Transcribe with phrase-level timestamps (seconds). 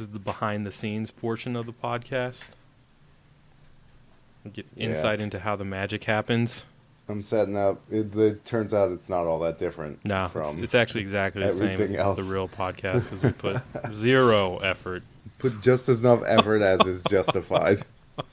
[0.00, 2.52] This is the behind the scenes portion of the podcast.
[4.50, 4.86] Get Yeah.
[4.86, 6.64] insight into how the magic happens.
[7.06, 7.82] I'm setting up.
[7.90, 10.02] It, it turns out it's not all that different.
[10.06, 12.16] No, it's, from it's actually exactly the same as else.
[12.16, 13.60] the real podcast because we put
[13.92, 15.02] zero effort.
[15.38, 17.84] put just as enough effort as is justified.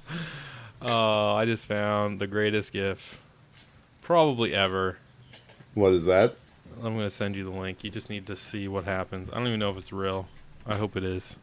[0.82, 3.20] Oh, I just found the greatest GIF
[4.04, 4.98] probably ever.
[5.74, 6.36] What is that?
[6.78, 7.84] I'm gonna send you the link.
[7.84, 9.30] You just need to see what happens.
[9.32, 10.28] I don't even know if it's real.
[10.68, 11.36] I hope it is.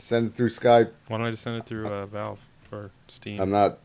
[0.00, 0.90] Send it through Skype.
[1.08, 2.40] Why don't I just send it through uh, Valve
[2.72, 3.40] or Steam?
[3.40, 3.78] I'm not.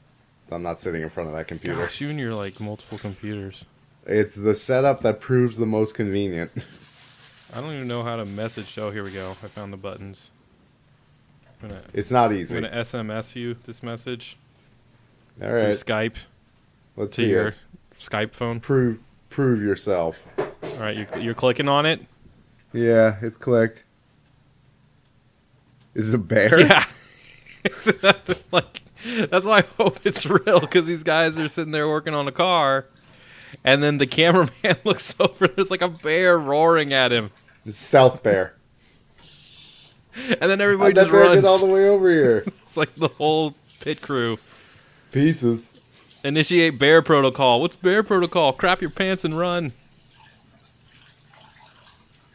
[0.51, 1.77] I'm not sitting in front of that computer.
[1.81, 3.65] Gosh, you and your like multiple computers.
[4.05, 6.51] It's the setup that proves the most convenient.
[7.53, 8.77] I don't even know how to message.
[8.77, 9.31] Oh, here we go.
[9.31, 10.29] I found the buttons.
[11.61, 12.57] Gonna, It's not easy.
[12.57, 14.37] I'm gonna SMS you this message
[15.41, 16.15] All through Skype
[16.97, 17.55] let's to see your it.
[17.97, 18.59] Skype phone.
[18.59, 20.17] Prove prove yourself.
[20.37, 20.47] All
[20.79, 22.01] right, you're, you're clicking on it.
[22.73, 23.84] Yeah, it's clicked.
[25.95, 26.59] Is a bear?
[26.59, 26.85] Yeah.
[27.67, 27.87] It's
[28.51, 28.81] like
[29.29, 32.31] that's why I hope it's real because these guys are sitting there working on a
[32.31, 32.85] car,
[33.63, 35.47] and then the cameraman looks over.
[35.47, 37.31] There's like a bear roaring at him,
[37.71, 38.53] stealth bear.
[39.19, 41.35] and then everybody How'd that just bear runs.
[41.41, 42.45] get all the way over here?
[42.67, 44.37] It's like the whole pit crew.
[45.11, 45.79] Pieces.
[46.23, 47.61] Initiate bear protocol.
[47.61, 48.53] What's bear protocol?
[48.53, 49.71] Crap your pants and run.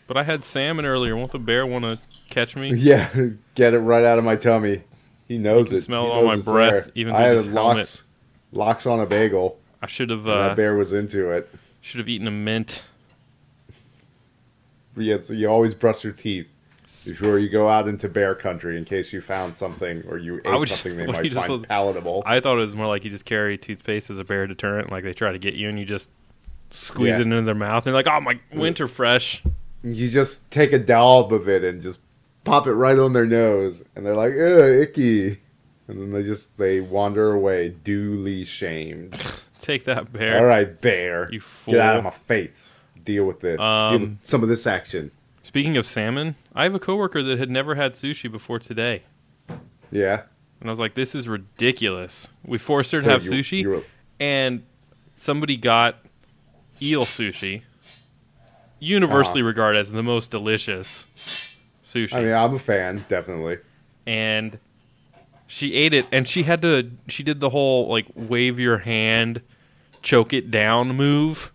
[0.08, 1.14] But I had salmon earlier.
[1.14, 1.98] Won't the bear want to
[2.30, 2.72] catch me?
[2.76, 3.08] Yeah,
[3.54, 4.82] get it right out of my tummy.
[5.28, 5.82] He knows it.
[5.82, 6.92] smell He on my breath, there.
[6.94, 8.04] even I had lox,
[8.52, 9.58] lox on a bagel.
[9.82, 11.48] I should have uh, that bear was into it.
[11.80, 12.82] should have eaten a mint.
[14.96, 16.46] Yeah, so you always brush your teeth
[17.06, 20.68] before you go out into bear country in case you found something or you ate
[20.68, 22.22] something they might find was- palatable.
[22.26, 25.04] I thought it was more like you just carry toothpaste as a bear deterrent, like
[25.04, 26.10] they try to get you and you just
[26.70, 27.20] squeeze Yeah.
[27.20, 27.86] it into their mouth.
[27.86, 29.42] And they're like, "Oh my, winter fresh."
[29.82, 32.00] you just take a daub of it and just
[32.44, 35.38] pop it right on their nose, and they're like, "Ugh, icky,"
[35.88, 39.16] and then they just they wander away, duly shamed.
[39.60, 40.38] Take that bear.
[40.38, 41.74] All right, bear, You fool.
[41.74, 42.72] get out of my face.
[43.04, 43.58] Deal with this.
[43.58, 45.10] Deal Um, with some of this action.
[45.42, 49.02] Speaking of salmon, I have a coworker that had never had sushi before today.
[49.90, 50.22] Yeah.
[50.60, 52.28] And I was like, this is ridiculous.
[52.44, 53.84] We forced her to So have you- sushi, you were-
[54.18, 54.62] and
[55.16, 55.98] somebody got
[56.80, 57.62] eel sushi,
[58.78, 61.04] universally regarded as the most delicious
[61.92, 62.12] sushi.
[62.14, 63.58] I mean, I'm a fan, definitely.
[64.06, 64.58] and
[65.46, 66.90] she ate it, and she had to.
[67.08, 69.42] She did the whole like wave your hand,
[70.02, 71.52] choke it down move,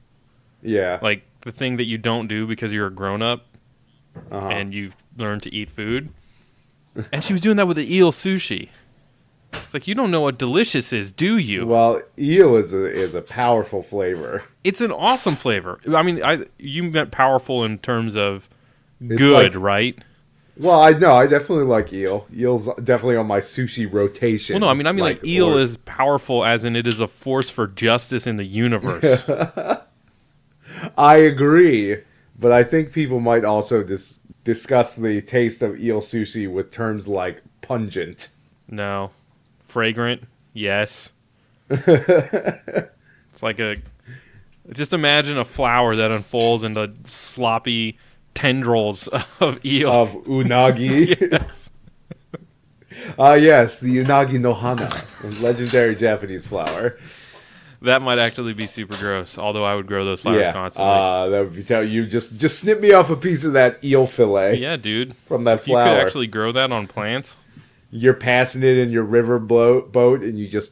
[0.61, 0.99] Yeah.
[1.01, 3.45] like the thing that you don't do because you're a grown up
[4.31, 4.47] uh-huh.
[4.47, 6.09] and you've learned to eat food.
[7.13, 8.69] And she was doing that with the eel sushi.
[9.53, 11.65] It's like you don't know what delicious is, do you?
[11.65, 14.43] well, eel is a is a powerful flavor.
[14.65, 15.79] it's an awesome flavor.
[15.93, 18.49] I mean, I you meant powerful in terms of
[18.99, 20.03] It's good, like- right?
[20.57, 22.27] Well, I know I definitely like eel.
[22.33, 24.53] Eel's definitely on my sushi rotation.
[24.53, 26.99] Well, no, I mean, I mean, like, eel or- is powerful, as in it is
[26.99, 29.29] a force for justice in the universe.
[30.97, 31.97] I agree,
[32.39, 37.07] but I think people might also dis- discuss the taste of eel sushi with terms
[37.07, 38.29] like pungent.
[38.69, 39.11] no,
[39.67, 40.23] fragrant,
[40.53, 41.11] yes.
[41.69, 43.77] it's like a.
[44.71, 47.99] Just imagine a flower that unfolds into sloppy
[48.35, 49.07] tendrils
[49.39, 49.91] of eel.
[49.91, 51.17] of unagi.
[51.31, 51.69] Yes.
[53.19, 55.03] Ah, yes, the unagi no hana,
[55.41, 56.97] legendary Japanese flower.
[57.81, 59.37] That might actually be super gross.
[59.37, 60.91] Although I would grow those flowers yeah, constantly.
[60.91, 63.83] uh, that would be tell you just just snip me off a piece of that
[63.83, 65.15] eel fillet yeah, dude.
[65.15, 65.99] from that If you could flower.
[65.99, 67.35] actually grow that on plants,
[67.91, 70.71] You're passing it in your river boat, and you just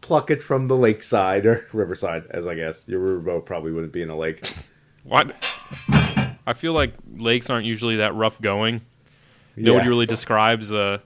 [0.00, 3.92] pluck it from the lakeside or riverside, as I guess your river boat probably wouldn't
[3.92, 4.48] be in a lake.
[5.02, 5.34] what?
[6.46, 8.82] I feel like lakes aren't usually that rough going.
[9.56, 11.00] Nobody really describes a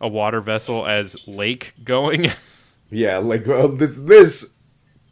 [0.00, 2.30] a water vessel as lake going.
[2.88, 4.54] Yeah, like well, this this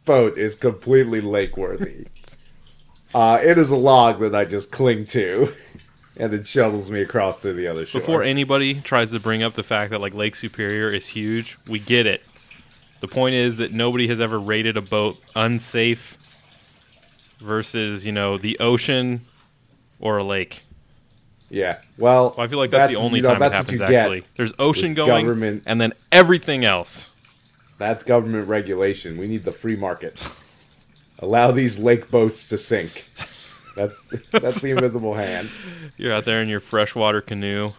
[0.05, 2.07] boat is completely lake worthy.
[3.13, 5.53] uh, it is a log that I just cling to,
[6.17, 7.99] and it shovels me across to the other shore.
[7.99, 11.79] Before anybody tries to bring up the fact that like Lake Superior is huge, we
[11.79, 12.23] get it.
[13.01, 16.15] The point is that nobody has ever rated a boat unsafe
[17.39, 19.25] versus, you know, the ocean
[19.99, 20.63] or a lake.
[21.49, 24.23] yeah, well, Well, I feel like that's, the only you know, time it happens actually.
[24.35, 27.11] There's ocean going government- and then everything else.
[27.77, 29.17] That's government regulation.
[29.17, 30.21] We need the free market.
[31.19, 33.05] Allow these lake boats to sink.
[33.75, 33.93] That's
[34.31, 35.49] that's the invisible hand.
[35.97, 37.71] You're out there in your freshwater canoe.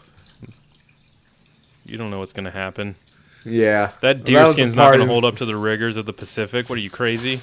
[1.87, 2.97] You don't know what's going to happen.
[3.45, 6.05] Yeah, That was deer a skin's not going to hold up to the rigors of
[6.05, 6.69] the Pacific.
[6.69, 7.41] What are you crazy?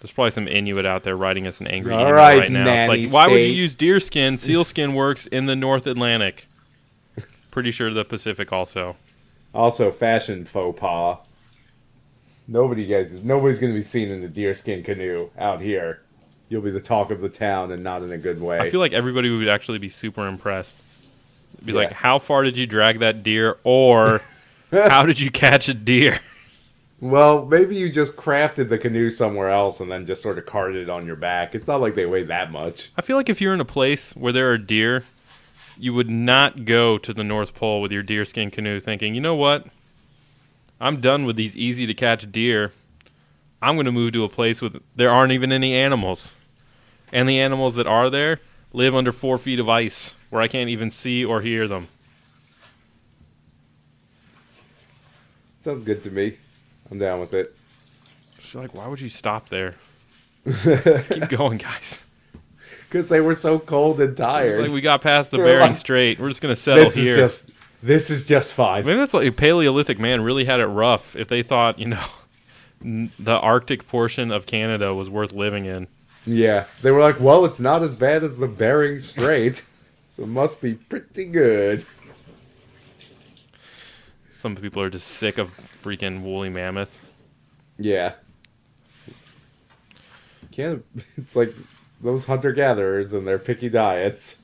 [0.00, 2.72] There's probably some Inuit out there writing us an angry All email right, right, now.
[2.80, 4.38] It's like, why would you use deer skin?
[4.38, 6.46] Seal skin works in the North Atlantic.
[7.50, 8.94] Pretty sure the Pacific also.
[9.54, 11.18] Also, fashion faux pas.
[12.46, 16.02] Nobody guys, nobody's going to be seen in the deerskin canoe out here.
[16.48, 18.58] You'll be the talk of the town, and not in a good way.
[18.58, 20.76] I feel like everybody would actually be super impressed.
[21.64, 21.78] Be Yeah.
[21.78, 23.58] like, how far did you drag that deer?
[23.64, 24.22] Or
[24.70, 26.20] how did you catch a deer?
[27.00, 30.76] Well, maybe you just crafted the canoe somewhere else and then just sort of carted
[30.82, 31.54] it on your back.
[31.54, 32.90] It's not like they weigh that much.
[32.96, 35.04] I feel like if you're in a place where there are deer,
[35.78, 39.36] you would not go to the North Pole with your deerskin canoe thinking, you know
[39.36, 39.66] what?
[40.80, 42.72] I'm done with these easy to catch deer.
[43.62, 46.32] I'm going to move to a place with there aren't even any animals.
[47.12, 48.40] And the animals that are there
[48.72, 51.88] live under four feet of ice where I can't even see or hear them.
[55.62, 56.36] Sounds good to me.
[56.90, 57.54] I'm down with it.
[58.40, 59.74] She's like, why would you stop there?
[60.64, 62.02] Let's keep going, guys.
[62.88, 64.62] Because they were so cold and tired.
[64.62, 66.18] Like we got past the We're Bering like- Strait.
[66.18, 67.12] We're just going to settle this here.
[67.12, 67.50] is just
[67.82, 68.84] this is just fine.
[68.86, 72.04] Maybe that's like a Paleolithic man really had it rough if they thought, you know,
[72.84, 75.86] n- the Arctic portion of Canada was worth living in.
[76.26, 79.58] Yeah, they were like, well, it's not as bad as the Bering Strait,
[80.16, 81.86] so it must be pretty good.
[84.38, 86.96] Some people are just sick of freaking woolly mammoth.
[87.76, 88.12] Yeah.
[90.52, 90.84] Can't.
[91.16, 91.52] It's like
[92.00, 94.40] those hunter gatherers and their picky diets.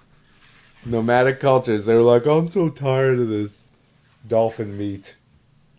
[0.86, 1.84] Nomadic cultures.
[1.84, 3.66] They're like, oh, I'm so tired of this
[4.26, 5.16] dolphin meat.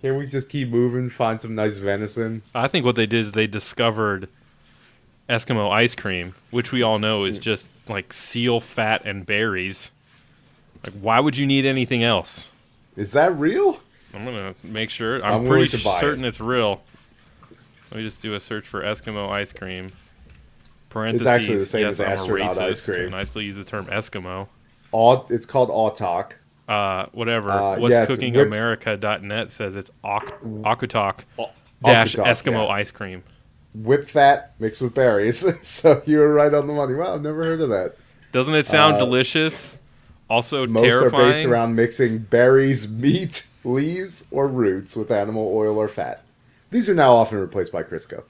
[0.04, 2.44] Can't we just keep moving, find some nice venison?
[2.54, 4.30] I think what they did is they discovered
[5.28, 7.42] Eskimo ice cream, which we all know is hmm.
[7.42, 9.90] just like seal fat and berries.
[10.86, 12.48] Like, why would you need anything else?
[12.96, 13.80] Is that real?
[14.14, 15.24] I'm gonna make sure.
[15.24, 16.82] I'm, I'm pretty willing to buy certain it's real.
[17.92, 19.90] Let me just do a search for Eskimo ice cream.
[20.90, 21.28] Parentheses.
[21.28, 23.06] actually the same yes, as I'm astronaut racist, ice cream.
[23.08, 24.48] and I still use the term Eskimo.
[24.92, 26.32] Aut- it's called Autok.
[26.68, 27.50] Uh, whatever.
[27.52, 31.20] Uh, What's yes, Cooking America.net says it's Ak- Akutok
[31.84, 32.74] dash Eskimo yeah.
[32.74, 33.24] ice cream.
[33.74, 35.46] Whip fat mixed with berries.
[35.68, 36.94] so you were right on the money.
[36.94, 37.96] Wow, I've never heard of that.
[38.34, 39.78] Doesn't it sound Uh, delicious?
[40.32, 45.90] Also Most are based around mixing berries, meat, leaves, or roots with animal oil or
[45.90, 46.24] fat.
[46.70, 48.24] These are now often replaced by Crisco.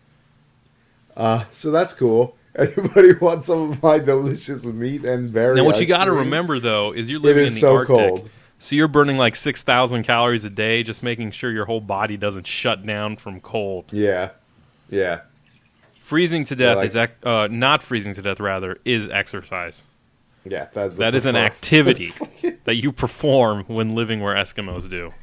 [1.16, 2.36] Uh, so that's cool.
[2.56, 5.58] Anybody want some of my delicious meat and berries?
[5.58, 7.96] Now, what you got to remember though is you're living is in the so Arctic,
[7.96, 8.30] cold.
[8.58, 12.18] so you're burning like six thousand calories a day, just making sure your whole body
[12.18, 13.86] doesn't shut down from cold.
[13.92, 14.32] Yeah,
[14.90, 15.22] yeah.
[16.00, 18.40] Freezing to death like- is ec- uh, not freezing to death.
[18.40, 19.84] Rather, is exercise.
[20.44, 22.14] Yeah, that's That is an activity
[22.64, 25.14] that you perform when living where Eskimos do.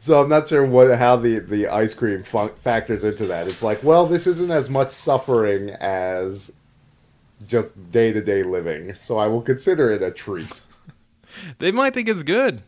[0.00, 3.46] So I'm not sure what how the the ice cream fun- factors into that.
[3.46, 6.52] It's like, well, this isn't as much suffering as
[7.46, 10.60] just day to day living, so I will consider it a treat.
[11.58, 12.62] They might think it's good.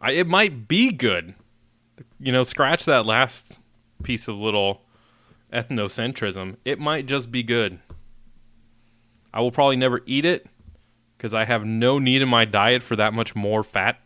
[0.00, 1.34] I, it might be good.
[2.20, 3.54] You know, scratch that last
[4.04, 4.82] piece of little
[5.52, 6.58] ethnocentrism.
[6.64, 7.80] It might just be good.
[9.34, 10.46] I will probably never eat it
[11.18, 13.98] because I have no need in my diet for that much more fat,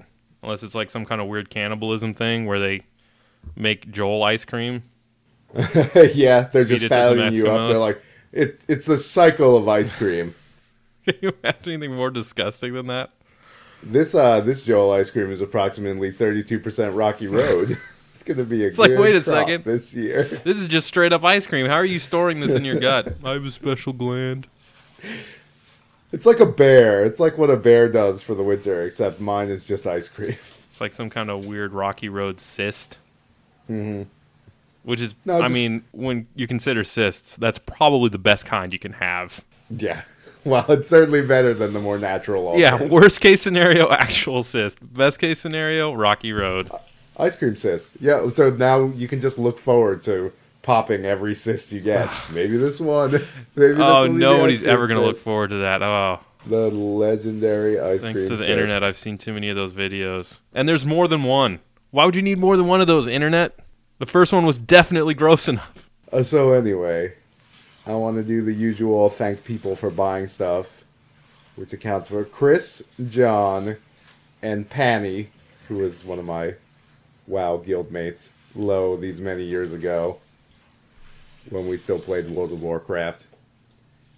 [0.42, 2.80] unless it's like some kind of weird cannibalism thing where they
[3.54, 4.84] make Joel ice cream.
[6.14, 7.68] yeah, they're just it fattening you up.
[7.68, 8.02] They're like,
[8.32, 10.34] it, it's the cycle of ice cream.
[11.04, 13.10] Can you imagine anything more disgusting than that?
[13.82, 17.78] This uh this Joel ice cream is approximately 32% Rocky Road.
[18.14, 19.64] it's gonna be a It's like, wait a crop second.
[19.64, 20.24] this year.
[20.24, 21.66] This is just straight up ice cream.
[21.66, 23.16] How are you storing this in your gut?
[23.22, 24.48] I have a special gland.
[26.12, 27.04] It's like a bear.
[27.04, 30.36] It's like what a bear does for the winter, except mine is just ice cream.
[30.70, 32.98] It's like some kind of weird Rocky Road cyst.
[33.66, 34.02] hmm
[34.84, 38.72] Which is, No, I just- mean, when you consider cysts, that's probably the best kind
[38.72, 39.44] you can have.
[39.70, 40.02] Yeah.
[40.44, 42.56] Well, it's certainly better than the more natural.
[42.56, 44.78] Yeah, worst case scenario, actual cyst.
[44.94, 46.70] Best case scenario, Rocky Road.
[47.16, 47.96] Ice cream cyst.
[48.00, 52.10] Yeah, so now you can just look forward to popping every cyst you get.
[52.32, 53.10] Maybe this one.
[53.56, 55.82] Maybe this Oh, will be the nobody's ever going to look forward to that.
[55.82, 58.50] Oh, The legendary ice thanks cream to the cyst.
[58.50, 60.38] internet, I've seen too many of those videos.
[60.54, 61.60] And there's more than one.
[61.90, 63.58] Why would you need more than one of those, internet?
[63.98, 65.88] The first one was definitely gross enough.
[66.12, 67.14] Uh, so anyway,
[67.86, 70.66] I want to do the usual thank people for buying stuff,
[71.56, 73.76] which accounts for Chris, John,
[74.42, 75.28] and Panny,
[75.68, 76.54] who was one of my
[77.26, 80.18] WoW guildmates lo these many years ago
[81.50, 83.24] when we still played World of Warcraft.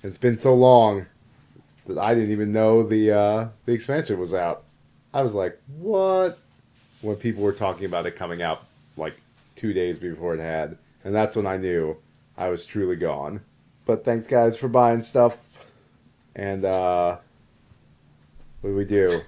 [0.02, 1.06] It's been so long
[1.86, 4.64] that I didn't even know the uh, the expansion was out.
[5.12, 6.38] I was like, "What?"
[7.02, 8.64] When people were talking about it coming out
[8.96, 9.14] like
[9.56, 11.96] two days before it had, and that's when I knew
[12.36, 13.40] I was truly gone.
[13.86, 15.36] But thanks, guys, for buying stuff.
[16.36, 17.16] And uh,
[18.60, 19.20] what do we do?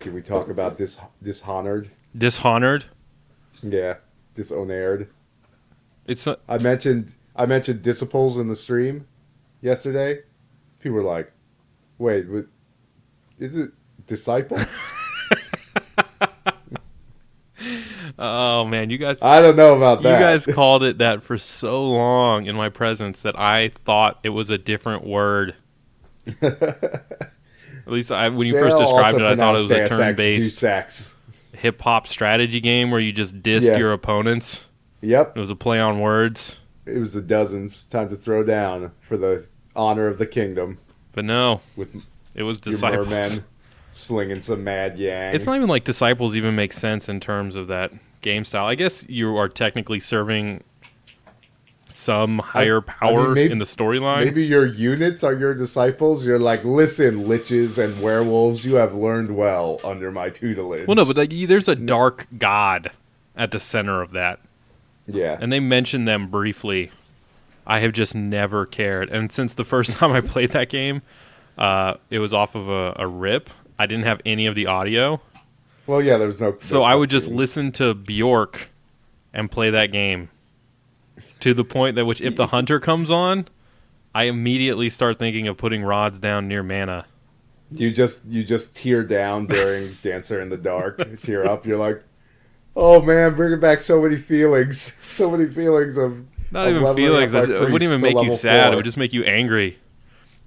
[0.00, 1.90] Can we talk about this dishonored?
[2.16, 2.84] Dishonored.
[3.62, 3.94] Yeah,
[4.34, 5.08] dishonored.
[6.06, 6.40] It's not.
[6.48, 9.06] I mentioned I mentioned disciples in the stream
[9.60, 10.20] yesterday.
[10.80, 11.32] People were like,
[11.98, 12.46] "Wait, what,
[13.38, 13.70] is it
[14.06, 14.58] disciple?"
[18.18, 19.18] oh man, you guys.
[19.22, 20.18] I don't know about that.
[20.18, 24.30] You guys called it that for so long in my presence that I thought it
[24.30, 25.54] was a different word.
[26.42, 30.64] At least I, when you first described it, I thought it was a turn-based
[31.52, 33.78] hip hop strategy game where you just dissed Yeah.
[33.78, 34.64] your opponents.
[35.04, 37.84] Yep, It was a play on words, it was the dozens.
[37.84, 39.46] Time to throw down for the
[39.76, 40.78] honor of the kingdom
[41.14, 43.06] but no, with it was your disciples.
[43.08, 43.44] mermen
[43.92, 45.34] slinging some mad yang.
[45.34, 48.66] It's not even like disciples even make sense in terms of that game style.
[48.66, 50.64] I guess you are technically serving
[51.88, 54.24] some higher power maybe- in the storyline.
[54.24, 56.26] Maybe your units are your disciples.
[56.26, 60.88] You're like, listen, liches and werewolves, you have learned well under my tutelage.
[60.88, 62.90] Well, no, but like, there's a dark god
[63.36, 64.40] at the center of that,
[65.06, 66.90] yeah, and they mentioned them briefly.
[67.66, 71.02] I have just never cared, and since the first time I played that game,
[71.56, 73.50] uh, it was off of a, a rip.
[73.78, 75.20] I didn't have any of the audio,
[75.86, 76.56] well, yeah, there was no.
[76.60, 78.70] so no I would just listen to Bjork
[79.32, 80.30] and play that game
[81.40, 83.48] to the point that which if the hunter comes on,
[84.14, 87.06] I immediately start thinking of putting rods down near mana.
[87.70, 91.20] You just you just tear down during Dancer in the Dark.
[91.20, 91.66] tear up.
[91.66, 92.02] You're like,
[92.76, 97.34] oh man, bringing back so many feelings, so many feelings of Not of even feelings.
[97.34, 98.72] It wouldn't even make you sad.
[98.72, 99.78] It would just make you angry.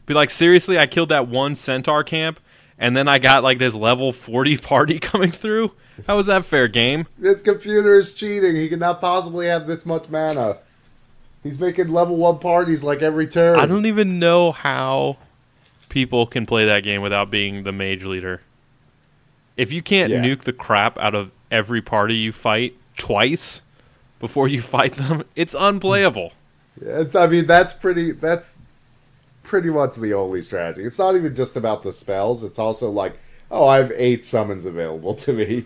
[0.06, 2.40] Be like, seriously, I killed that one centaur camp,
[2.78, 5.74] and then I got like this level forty party coming through.
[6.06, 7.08] How was that fair game?
[7.18, 8.56] This computer is cheating.
[8.56, 10.58] He cannot possibly have this much mana.
[11.44, 13.60] He's making level one parties like every turn.
[13.60, 15.18] I don't even know how
[15.90, 18.42] people can play that game without being the mage leader.
[19.56, 20.22] If you can't Yeah.
[20.22, 23.62] nuke the crap out of every party you fight twice
[24.20, 26.34] before you fight them, it's unplayable.
[26.82, 28.12] It's, I mean, that's pretty.
[28.12, 28.48] That's
[29.44, 30.84] pretty much the only strategy.
[30.84, 32.44] It's not even just about the spells.
[32.44, 33.18] It's also like,
[33.50, 35.66] oh, I have eight summons available to me.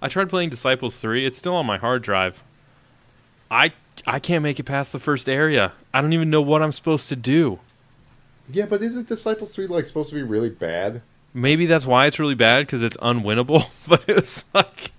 [0.00, 1.24] I tried playing Disciples 3.
[1.24, 2.42] It's still on my hard drive.
[3.50, 3.72] I
[4.06, 5.72] I can't make it past the first area.
[5.92, 7.60] I don't even know what I'm supposed to do.
[8.50, 11.02] Yeah, but isn't Disciples three like supposed to be really bad?
[11.34, 13.68] Maybe that's why it's really bad because it's unwinnable.
[13.88, 14.92] But it was like,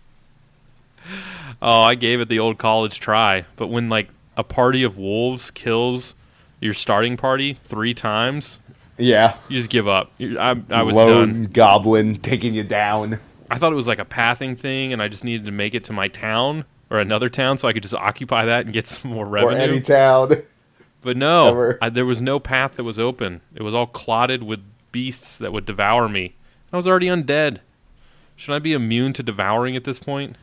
[1.61, 3.45] oh, I gave it the old college try.
[3.55, 6.13] But when like a party of wolves kills
[6.59, 8.59] your starting party three times,
[8.97, 10.11] Yeah, you just give up.
[10.19, 11.43] I, I was lone done.
[11.45, 13.19] goblin taking you down.
[13.49, 15.83] I thought it was like a pathing thing, and I just needed to make it
[15.85, 19.11] to my town or another town so I could just occupy that and get some
[19.11, 19.57] more Or revenue.
[19.63, 20.43] any town.
[21.01, 23.41] But no, I, there was no path that was open.
[23.53, 24.59] It was all clotted with
[24.95, 26.35] beasts that would devour me.
[26.71, 27.59] I was already undead.
[28.37, 30.37] Should I be immune to devouring at this point?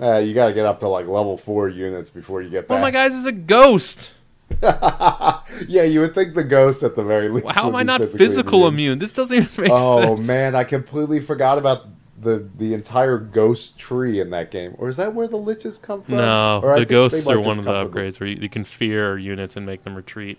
[0.00, 2.82] Uh, you gotta get up to like level four units before you get One of
[2.82, 4.12] my guys is a ghost.
[4.62, 7.48] yeah, you would think the ghost at the very least.
[7.48, 9.00] How am I not physical immune?
[9.00, 10.24] This doesn't even make Oh sense.
[10.24, 11.86] Oh man, I completely forgot about
[12.20, 14.76] the the entire ghost tree in that game.
[14.78, 16.18] Or is that where the liches come from?
[16.18, 19.56] No, Or the ghosts are one of the upgrades where you, you can fear units
[19.56, 20.38] and make them retreat,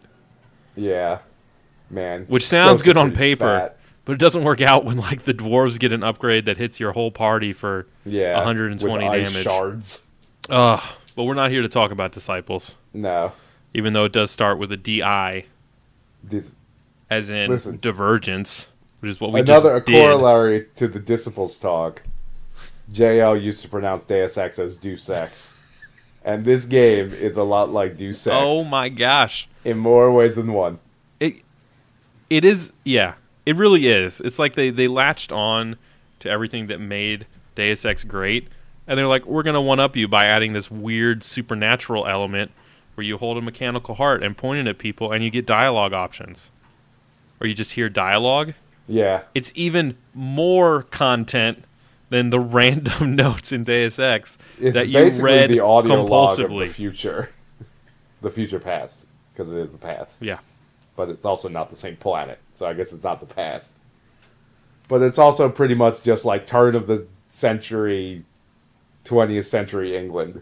[0.78, 1.20] Yeah,
[1.90, 2.26] man.
[2.28, 3.78] which sounds good on paper, fat.
[4.06, 6.92] but it doesn't work out when like the dwarves get an upgrade that hits your
[6.94, 9.44] whole party for Yeah, 120 with ice damage.
[9.44, 10.08] shards.
[10.50, 10.82] Ugh.
[11.16, 13.34] But we're not here to talk about disciples, No,
[13.74, 15.46] even though it does start with a DI,
[16.24, 16.56] this
[17.10, 17.78] as in Listen.
[17.82, 18.68] divergence,
[19.00, 20.02] which is what we another a just did.
[20.06, 22.04] corollary to the disciples talk.
[22.94, 25.56] JL used to pronounce Deus Ex as Deus Ex.
[26.26, 29.48] And this game is a lot like Deus Ex Oh my gosh.
[29.66, 30.80] in more ways than one.
[32.30, 34.22] It is yeah, it really is.
[34.22, 35.78] It's like they they latched on
[36.20, 38.48] to everything that made Deus Ex great
[38.90, 42.52] and they're like we're going to one up you by adding this weird supernatural element
[42.96, 45.94] where you hold a mechanical heart and point it at people and you get dialogue
[45.94, 46.52] options.
[47.40, 48.56] Or you just hear dialogue.
[48.86, 51.64] Yeah, It's even more content
[52.10, 56.50] than the random notes in Deus Ex it's that you read the audio log of
[56.50, 56.68] compulsively.
[56.68, 57.30] the future,
[58.22, 60.24] the future past, because it is the past.
[60.24, 60.40] Yeah.
[61.00, 63.72] But it's also not the same planet, so I guess it's not the past.
[64.90, 68.26] But it's also pretty much just like turn of the century,
[69.06, 70.42] twentieth century England,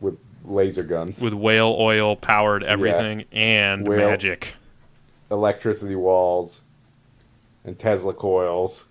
[0.00, 4.54] with laser guns, with whale oil powered everything and Whale- magic.
[5.30, 6.62] electricity walls,
[7.66, 8.86] and Tesla coils.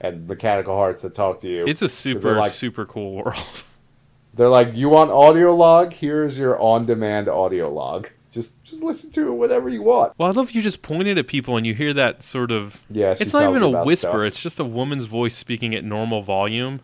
[0.00, 1.64] and mechanical hearts that talk to you.
[1.66, 3.64] It's a super like- super cool world.
[4.34, 5.92] They're like, you want audio log?
[5.94, 8.10] Here's your on-demand audio log.
[8.36, 10.12] Just just listen to it whenever you want.
[10.18, 12.82] Well, I love if you just pointed at people and you hear that sort of.
[12.90, 14.08] Yeah, It's not even a whisper.
[14.08, 14.20] stuff.
[14.20, 16.80] It's just a woman's voice speaking at normal volume,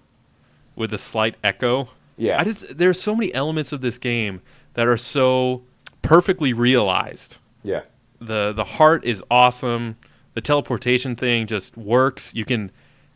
[0.77, 1.91] with a slight echo.
[2.17, 4.41] Yeah, I just there's so many elements of this game
[4.73, 5.63] that are so
[6.01, 7.37] perfectly realized.
[7.63, 7.83] yeah,
[8.19, 9.97] the The heart is awesome.
[10.33, 12.35] The teleportation thing just works.
[12.35, 12.71] You can,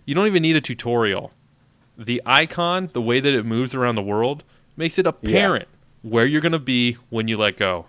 [0.05, 1.33] you don't even need a tutorial.
[1.97, 4.45] The icon, the way that it moves around the world,
[4.76, 5.69] makes it apparent
[6.02, 7.87] where you're gonna be when you let go.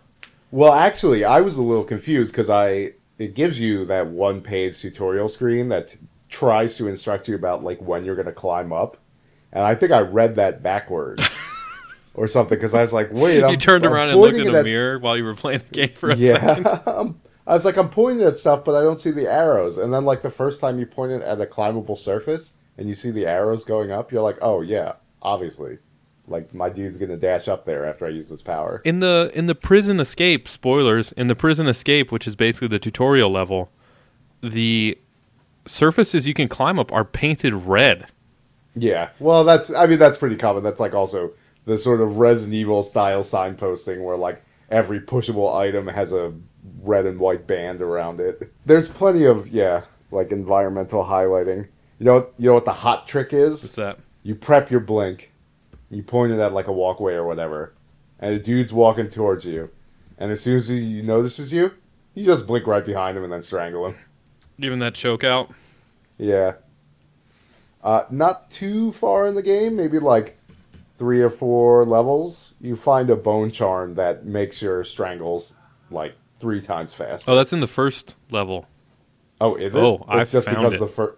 [0.51, 4.79] Well, actually, I was a little confused because I it gives you that one page
[4.79, 5.97] tutorial screen that t-
[6.29, 8.97] tries to instruct you about like when you're going to climb up,
[9.51, 11.21] and I think I read that backwards
[12.13, 14.53] or something because I was like, wait, I'm, you turned I'm around and looked in
[14.53, 16.63] a at- mirror while you were playing the game for a second.
[16.65, 19.77] Yeah, I'm- I was like, I'm pointing at stuff, but I don't see the arrows.
[19.77, 22.93] And then like the first time you point it at a climbable surface and you
[22.93, 25.77] see the arrows going up, you're like, oh yeah, obviously,
[26.27, 28.81] like my dude's gonna dash up there after I use this power.
[28.83, 32.79] In the in the prison escape, spoilers, in the prison escape, which is basically the
[32.79, 33.69] tutorial level,
[34.41, 34.97] the
[35.65, 38.07] surfaces you can climb up are painted red.
[38.75, 40.63] Yeah, well, that's I mean that's pretty common.
[40.63, 41.31] That's like also
[41.65, 46.33] the sort of Resident Evil style signposting where like every pushable item has a
[46.81, 48.51] red and white band around it.
[48.65, 51.67] There's plenty of yeah, like environmental highlighting.
[51.99, 53.63] You know, you know what the hot trick is?
[53.63, 53.99] What's that?
[54.23, 55.31] You prep your blink,
[55.89, 57.73] you point it at like a walkway or whatever,
[58.19, 59.69] and a dude's walking towards you,
[60.17, 61.71] and as soon as he notices you,
[62.13, 63.95] you just blink right behind him and then strangle him.
[64.59, 65.51] Giving that choke out.
[66.17, 66.53] Yeah.
[67.83, 70.37] Uh, not too far in the game, maybe like
[70.97, 75.55] three or four levels, you find a bone charm that makes your strangles
[75.91, 77.31] like three times faster.
[77.31, 78.67] Oh, that's in the first level.
[79.39, 79.79] Oh, is it?
[79.79, 80.79] oh, I it's just found because it.
[80.79, 81.17] the first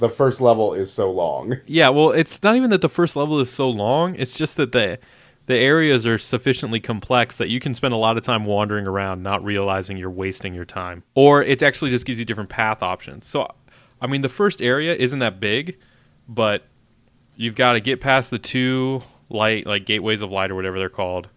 [0.00, 1.58] the first level is so long.
[1.66, 4.16] Yeah, well, it's not even that the first level is so long.
[4.16, 4.98] It's just that the
[5.46, 9.22] the areas are sufficiently complex that you can spend a lot of time wandering around,
[9.22, 11.02] not realizing you're wasting your time.
[11.14, 13.26] Or it actually just gives you different path options.
[13.26, 13.48] So,
[14.00, 15.78] I mean, the first area isn't that big,
[16.28, 16.66] but
[17.34, 20.88] you've got to get past the two light, like gateways of light or whatever they're
[20.88, 21.28] called.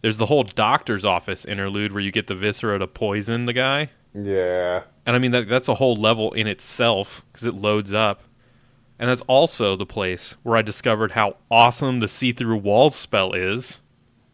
[0.00, 3.90] There's the whole doctor's office interlude where you get the viscera to poison the guy.
[4.14, 4.82] Yeah.
[5.06, 8.22] And I mean that that's a whole level in itself because it loads up.
[8.98, 13.80] And that's also the place where I discovered how awesome the see-through walls spell is.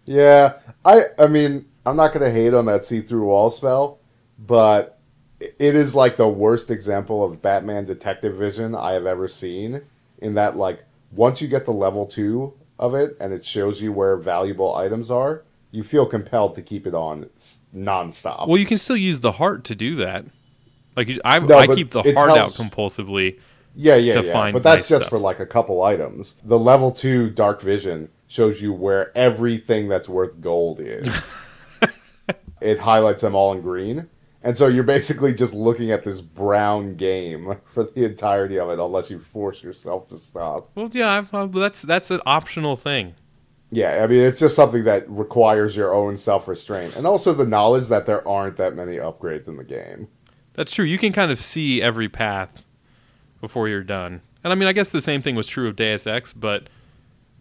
[0.06, 0.54] Yeah.
[0.84, 3.98] I I mean, I'm not going to hate on that see-through wall spell,
[4.38, 4.98] but
[5.40, 9.82] it is like the worst example of Batman detective vision I have ever seen
[10.18, 13.92] in that like once you get the level 2 of it and it shows you
[13.92, 15.42] where valuable items are,
[15.74, 17.28] you feel compelled to keep it on
[17.74, 18.46] nonstop.
[18.46, 20.24] Well, you can still use the heart to do that.
[20.96, 23.40] Like I, No, I keep the heart tells- out compulsively.
[23.76, 24.52] Yeah, yeah, to yeah.
[24.52, 25.10] but that's nice just stuff.
[25.10, 26.36] for like a couple items.
[26.44, 31.08] The level two dark vision shows you where everything that's worth gold is.
[32.60, 34.08] it highlights them all in green.
[34.44, 38.78] And so you're basically just looking at this brown game for the entirety of it
[38.78, 40.70] unless you force yourself to stop.
[40.76, 43.16] Well, yeah, I've, that's that's an optional thing.
[43.74, 47.88] Yeah, I mean it's just something that requires your own self-restraint and also the knowledge
[47.88, 50.06] that there aren't that many upgrades in the game.
[50.52, 50.84] That's true.
[50.84, 52.62] You can kind of see every path
[53.40, 54.22] before you're done.
[54.44, 56.68] And I mean, I guess the same thing was true of Deus Ex, but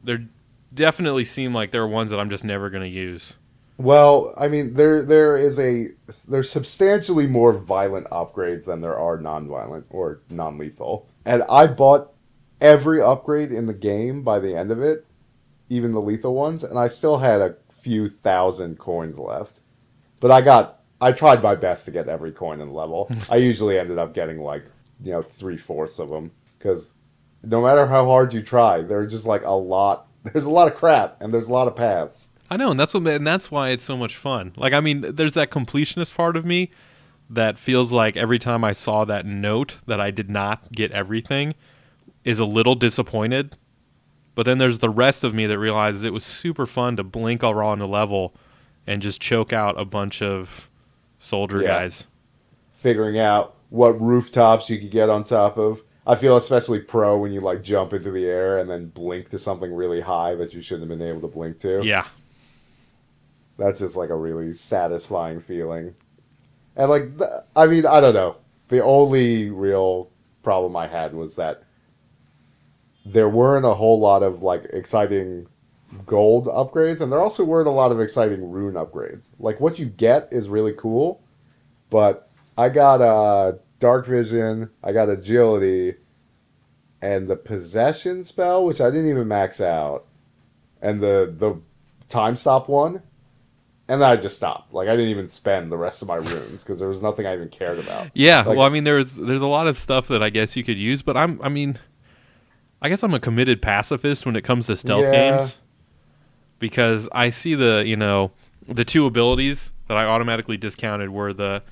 [0.04, 0.26] there
[0.74, 3.36] definitely seem like there are ones that I'm just never going to use.
[3.78, 5.90] Well, I mean, there there is a
[6.28, 11.08] there's substantially more violent upgrades than there are non-violent or non-lethal.
[11.26, 12.12] And I bought
[12.62, 15.06] every upgrade in the game by the end of it,
[15.74, 19.60] even the lethal ones, and I still had a few thousand coins left.
[20.20, 23.12] But I got I tried my best to get every coin in the level.
[23.30, 24.66] I usually ended up getting like,
[25.04, 26.94] you know, three-fourths of them cuz
[27.44, 30.76] no matter how hard you try, there's just like a lot there's a lot of
[30.76, 32.30] crap and there's a lot of paths.
[32.50, 34.54] I know, and that's what, and that's why it's so much fun.
[34.56, 36.70] Like, I mean, there's that completionist part of me
[37.30, 41.56] that feels like every time I saw that note that I did not get everything,
[42.24, 43.58] is a little disappointed.
[44.36, 47.44] But then there's the rest of me that realizes it was super fun to blink
[47.44, 48.34] all around a level
[48.88, 50.70] and just choke out a bunch of
[51.20, 51.68] soldier Yeah.
[51.68, 52.08] guys.
[52.74, 55.82] figuring out what rooftops you could get on top of.
[56.06, 59.40] I feel especially pro when you like jump into the air and then blink to
[59.40, 61.82] something really high that you shouldn't have been able to blink to.
[61.82, 62.06] Yeah,
[63.58, 65.94] That's just like a really satisfying feeling.
[66.76, 68.36] And like th- I mean, I don't know.
[68.68, 70.10] The only real
[70.44, 71.64] problem I had was that
[73.06, 75.48] there weren't a whole lot of like exciting
[76.06, 79.26] gold upgrades and there also weren't a lot of exciting rune upgrades.
[79.40, 81.22] Like what you get is really cool,
[81.90, 85.96] but I got a dark vision, I got agility,
[87.02, 90.06] and the possession spell, which I didn't even max out,
[90.82, 91.60] and the the
[92.10, 93.02] time stop one,
[93.88, 94.74] and then I just stopped.
[94.74, 97.34] Like I didn't even spend the rest of my runes because there was nothing I
[97.36, 98.10] even cared about.
[98.14, 100.64] Yeah, Like- well, I mean, there's there's a lot of stuff that I guess you
[100.64, 101.78] could use, but I'm, I mean,
[102.84, 105.12] I guess I'm a committed pacifist when it comes to stealth Yeah.
[105.38, 105.58] games
[106.60, 108.32] because I see the you know
[108.68, 111.64] the two abilities that I automatically discounted were the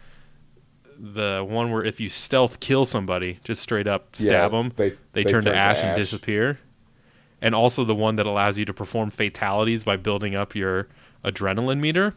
[0.97, 4.89] the one where if you stealth kill somebody, just straight up stab Yeah, them, they-
[4.89, 6.59] they, they turn, to turn to ash and disappear,
[7.41, 10.87] and also the one that allows you to perform fatalities by building up your
[11.25, 12.13] adrenaline meter.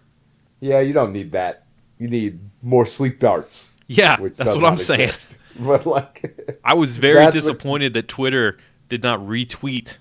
[0.60, 1.64] Yeah, you don't need that.
[1.98, 3.70] You need more sleep darts.
[3.86, 5.12] Yeah, that's what I'm saying.
[5.56, 8.58] But like, I was very disappointed that Twitter
[8.94, 9.98] did not retweet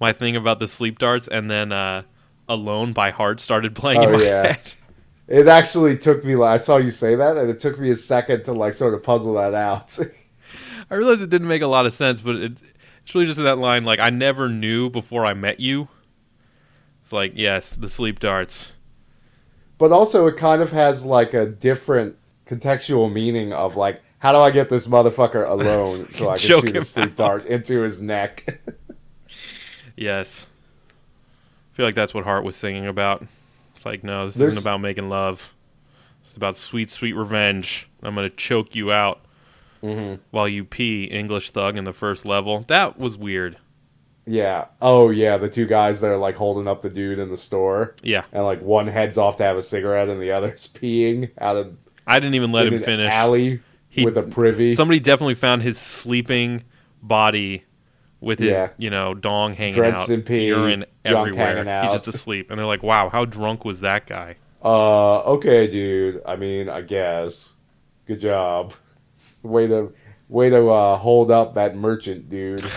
[0.00, 2.02] my thing about the sleep darts, and then uh,
[2.48, 4.46] "Alone" by Heart started playing in Oh, my yeah.
[4.46, 4.74] head.
[5.28, 6.36] it actually took me.
[6.36, 8.94] Like, I saw you say that, and it took me a second to like sort
[8.94, 9.98] of puzzle that out.
[10.90, 12.52] I realized it didn't make a lot of sense, but it,
[13.04, 15.88] it's really just in that line like I never knew before I met you.
[17.02, 18.72] It's like yes, the sleep darts.
[19.78, 24.38] but also, it kind of has like a different contextual meaning of like, how do
[24.38, 27.16] I get this motherfucker alone so I can shoot a sleep out.
[27.16, 28.58] dart into his neck?
[29.96, 30.46] Yes,
[31.72, 33.24] I feel like that's what Heart was singing about.
[33.76, 35.52] It's like no, this There's- isn't about making love.
[36.22, 37.86] It's about sweet, sweet revenge.
[38.02, 39.20] I'm gonna choke you out
[39.82, 40.22] mm-hmm.
[40.30, 41.04] while you pee.
[41.04, 42.64] English thug in the first level.
[42.68, 43.58] That was weird.
[44.26, 44.68] Yeah.
[44.80, 47.94] Oh yeah, the two guys that are like holding up the dude in the store,
[48.02, 51.56] Yeah, and like one heads off to have a cigarette, and the other's peeing out
[51.56, 53.12] of I didn't even let him finish.
[53.12, 53.60] alley
[53.94, 54.74] He- with a privy.
[54.74, 56.64] Somebody definitely found his sleeping
[57.02, 57.64] body
[58.20, 58.70] with his, Yeah.
[58.78, 61.58] you know, dong hanging out, in pee, urine everywhere.
[61.84, 66.22] He's just asleep, and they're like, "Wow, how drunk was that guy?" Uh, okay, dude.
[66.26, 67.52] I mean, I guess.
[68.06, 68.72] Good job.
[69.42, 69.92] Way to,
[70.28, 72.64] way to uh, hold up that merchant, dude.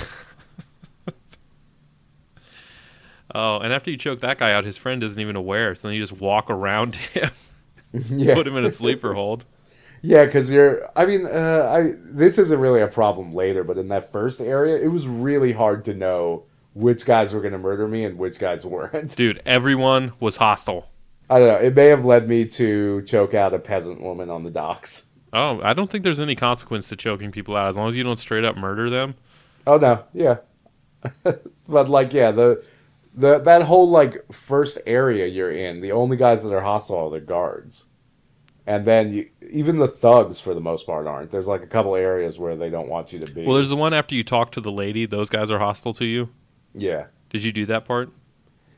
[3.35, 5.95] Oh, and after you choke that guy out, his friend isn't even aware, so then
[5.95, 7.29] you just walk around him,
[7.93, 9.45] yeah, put him in a sleeper hold.
[10.07, 10.25] Yeah.
[10.25, 10.89] Because you're.
[10.95, 14.77] I mean, uh, I this isn't really a problem later, but in that first area,
[14.77, 16.43] it was really hard to know
[16.73, 19.15] which guys were going to murder me and which guys weren't.
[19.15, 20.89] Dude, everyone was hostile.
[21.29, 21.67] I don't know.
[21.67, 25.07] It may have led me to choke out a peasant woman on the docks.
[25.33, 28.03] Oh, I don't think there's any consequence to choking people out as long as you
[28.03, 29.15] don't straight up murder them.
[29.65, 30.37] Oh no, yeah.
[31.23, 32.63] but like, yeah, the
[33.13, 37.11] the that whole like first area you're in, the only guys that are hostile are
[37.11, 37.85] the guards,
[38.67, 41.31] and then you, even the thugs for the most part aren't.
[41.31, 43.45] There's like a couple areas where they don't want you to be.
[43.45, 46.05] Well, there's the one after you talk to the lady; those guys are hostile to
[46.05, 46.29] you.
[46.75, 48.11] yeah, Did you do that part?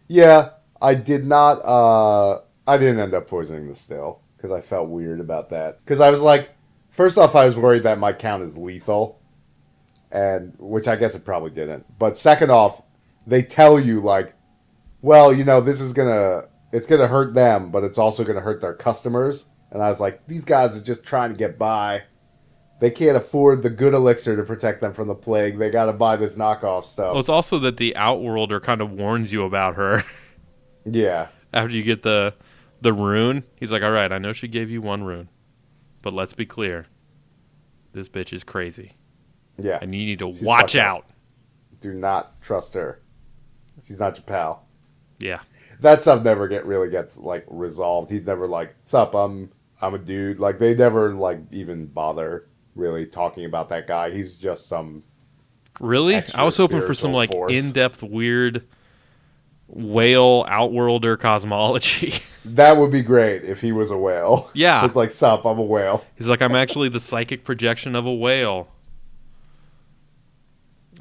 [0.08, 0.52] yeah.
[0.82, 1.56] I did not.
[1.66, 5.84] uh I didn't end up poisoning the still because I felt weird about that.
[5.84, 6.52] Because I was like,
[6.92, 9.20] first off, I was worried that my count is lethal,
[10.10, 11.86] and which I guess it probably didn't.
[12.00, 12.82] But second off,
[13.28, 14.34] they tell you like,
[15.02, 18.62] well, you know, this is gonna it's gonna hurt them, but it's also gonna hurt
[18.62, 19.48] their customers.
[19.72, 22.04] And I was like, these guys are just trying to get by.
[22.80, 25.58] They can't afford the good elixir to protect them from the plague.
[25.58, 27.12] They got to buy this knockoff stuff.
[27.12, 30.04] Well, it's also that the Outworlder kind of warns you about her
[30.86, 32.34] yeah, after you get the
[32.82, 33.44] the rune.
[33.58, 35.30] He's like, "All right, I know she gave you one rune,
[36.02, 36.88] but let's be clear.
[37.92, 38.94] This bitch is crazy,
[39.58, 39.80] yeah.
[39.82, 41.06] and you need to She's watch out."
[41.82, 43.02] Do not trust her.
[43.86, 44.66] She's not your pal.
[45.20, 45.40] Yeah,
[45.82, 48.10] that stuff never get really gets like resolved.
[48.10, 49.50] He's never like, "Sup, I'm
[49.82, 54.12] I'm a dude." Like they never like even bother really talking about that guy.
[54.12, 55.04] He's just some
[55.80, 56.22] really.
[56.34, 57.54] I was hoping for some like force.
[57.54, 58.66] in depth, weird
[59.70, 62.14] whale Outworlder cosmology.
[62.46, 64.50] that would be great if he was a whale.
[64.54, 68.06] yeah, It's like, "Sup, I'm a whale." He's like, I'm actually the psychic projection of
[68.06, 68.70] a whale.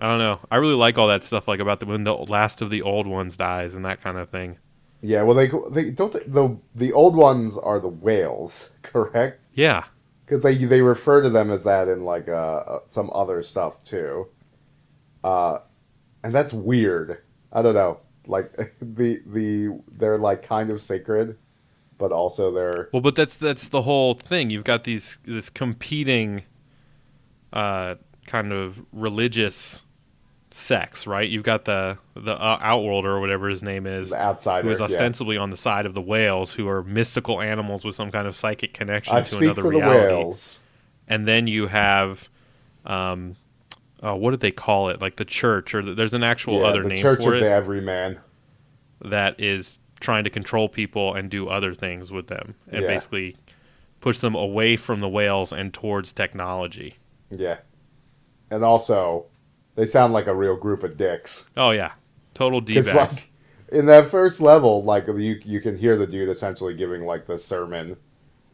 [0.00, 0.38] I don't know.
[0.50, 3.06] I really like all that stuff, like about the when the last of the old
[3.06, 4.58] ones dies and that kind of thing.
[5.00, 9.46] Yeah, well, they they don't they- the the old ones are the whales, correct?
[9.54, 9.84] Yeah,
[10.24, 13.82] Because they they refer to them as that in like uh, uh, some other stuff
[13.84, 14.26] too.
[15.24, 15.58] Uh,
[16.22, 17.22] and that's weird.
[17.52, 18.00] I don't know.
[18.26, 21.38] Like the the they're like kind of sacred,
[21.96, 24.50] but also they're well, but that's that's the whole thing.
[24.50, 26.42] You've got these this competing,
[27.52, 29.84] uh, kind of religious
[30.50, 31.28] sects, right?
[31.28, 34.66] You've got the the uh, Outworlder or whatever his name is, the outsider.
[34.66, 34.86] who is yeah.
[34.86, 38.34] ostensibly on the side of the whales, who are mystical animals with some kind of
[38.34, 40.06] psychic connection I to speak another for reality.
[40.08, 40.64] the whales.
[41.06, 42.28] and then you have
[42.86, 43.36] um
[44.02, 46.66] uh, what did they call it like the church or the, there's an actual yeah,
[46.66, 48.18] other the name Church for of it the Everyman.
[49.04, 52.88] that is trying to control people and do other things with them and Yeah.
[52.88, 53.36] basically
[54.00, 56.94] push them away from the whales and towards technology
[57.30, 57.58] Yeah,
[58.50, 59.26] and also
[59.78, 61.50] They sound like a real group of dicks.
[61.56, 61.92] Oh yeah,
[62.34, 62.92] total d-bags.
[62.92, 63.30] like
[63.70, 67.38] in that first level, like you you can hear the dude essentially giving like the
[67.38, 67.96] sermon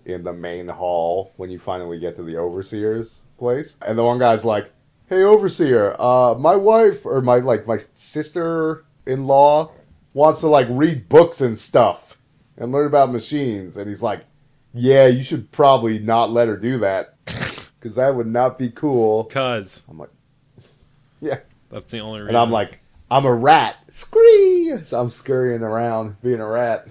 [0.04, 4.18] in the main hall when you finally get to the overseer's place, and the one
[4.18, 4.70] guy's like,
[5.06, 9.72] "Hey, overseer, uh, my wife or my like my sister in law
[10.12, 12.18] wants to like read books and stuff
[12.58, 14.26] and learn about machines," and he's like,
[14.74, 19.24] "Yeah, you should probably not let her do that." Because that would not be cool.
[19.24, 20.10] Cause I'm like,
[21.20, 21.38] yeah.
[21.70, 22.30] that's the only reason.
[22.30, 23.76] And I'm like, I'm a rat.
[23.90, 24.78] Scree!
[24.84, 26.88] So I'm scurrying around, being a rat,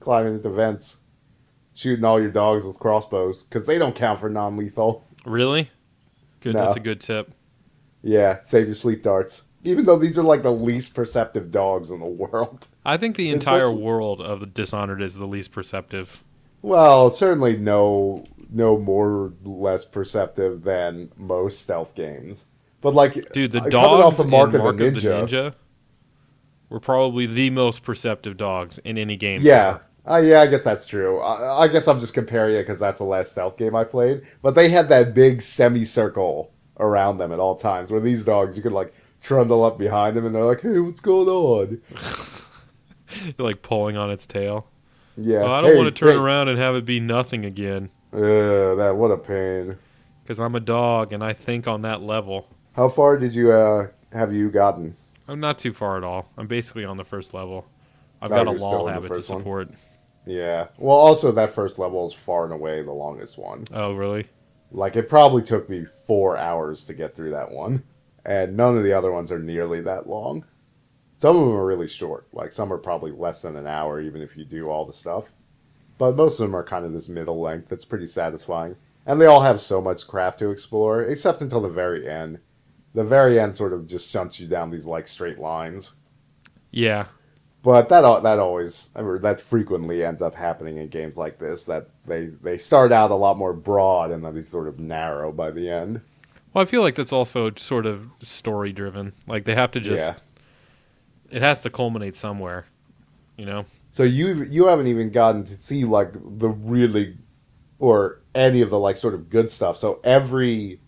[0.00, 0.98] climbing into vents,
[1.74, 5.04] shooting all your dogs with crossbows, because they don't count for non lethal.
[5.24, 5.70] really
[6.40, 6.54] good.
[6.54, 6.64] No.
[6.64, 7.32] That's a good tip.
[8.02, 9.42] Yeah, save your sleep darts.
[9.64, 12.66] Even though these are like the least perceptive dogs in the world.
[12.84, 16.24] I think the It's entire world of the Dishonored is the least perceptive.
[16.62, 22.46] Well, certainly no no more or less perceptive than most stealth games.
[22.82, 25.54] But like Dude, the dogs off the in Mark, Mark of the Ninja,
[26.68, 29.42] were probably the most perceptive dogs in any game.
[29.42, 29.78] Yeah.
[30.08, 31.20] Uh, yeah, I guess that's true.
[31.20, 34.22] I, I guess I'm just comparing it because that's the last stealth game I played.
[34.42, 37.90] But they had that big semicircle around them at all times.
[37.90, 38.92] Where these dogs, you could like
[39.22, 41.80] trundle up behind them, and they're like, "Hey, what's going on?"
[43.38, 44.66] Like pulling on its tail.
[45.16, 45.42] Yeah.
[45.42, 46.16] Oh, I don't Hey, want to turn hey.
[46.16, 47.90] around and have it be nothing again.
[48.12, 49.78] That what a pain.
[50.22, 52.48] Because I'm a dog and I think on that level.
[52.74, 54.96] How far did you uh have you gotten?
[55.28, 56.28] I'm not too far at all.
[56.36, 57.66] I'm basically on the first level.
[58.20, 59.40] I've Oh, got a law habit to first one?
[59.40, 59.68] support.
[60.26, 60.68] Yeah.
[60.78, 63.66] Well, also that first level is far and away the longest one.
[63.72, 64.26] Oh, really?
[64.70, 67.82] Like it probably took me four hours to get through that one,
[68.24, 70.44] and none of the other ones are nearly that long.
[71.18, 72.26] Some of them are really short.
[72.32, 75.32] Like some are probably less than an hour, even if you do all the stuff.
[75.98, 77.68] But most of them are kind of this middle length.
[77.68, 81.68] That's pretty satisfying, and they all have so much crap to explore, except until the
[81.68, 82.38] very end.
[82.94, 85.94] The very end sort of just shunts you down these like straight lines.
[86.70, 87.06] Yeah.
[87.62, 91.64] But that that always or that frequently ends up happening in games like this.
[91.64, 95.30] That they they start out a lot more broad and then they sort of narrow
[95.30, 96.00] by the end.
[96.52, 99.12] Well, I feel like that's also sort of story driven.
[99.26, 100.04] Like they have to just.
[100.04, 100.14] yeah.
[101.30, 102.66] It has to culminate somewhere.
[103.38, 103.64] You know?
[103.90, 107.16] So you you haven't even gotten to see like the really
[107.78, 109.76] or any of the like sort of good stuff.
[109.76, 110.80] So every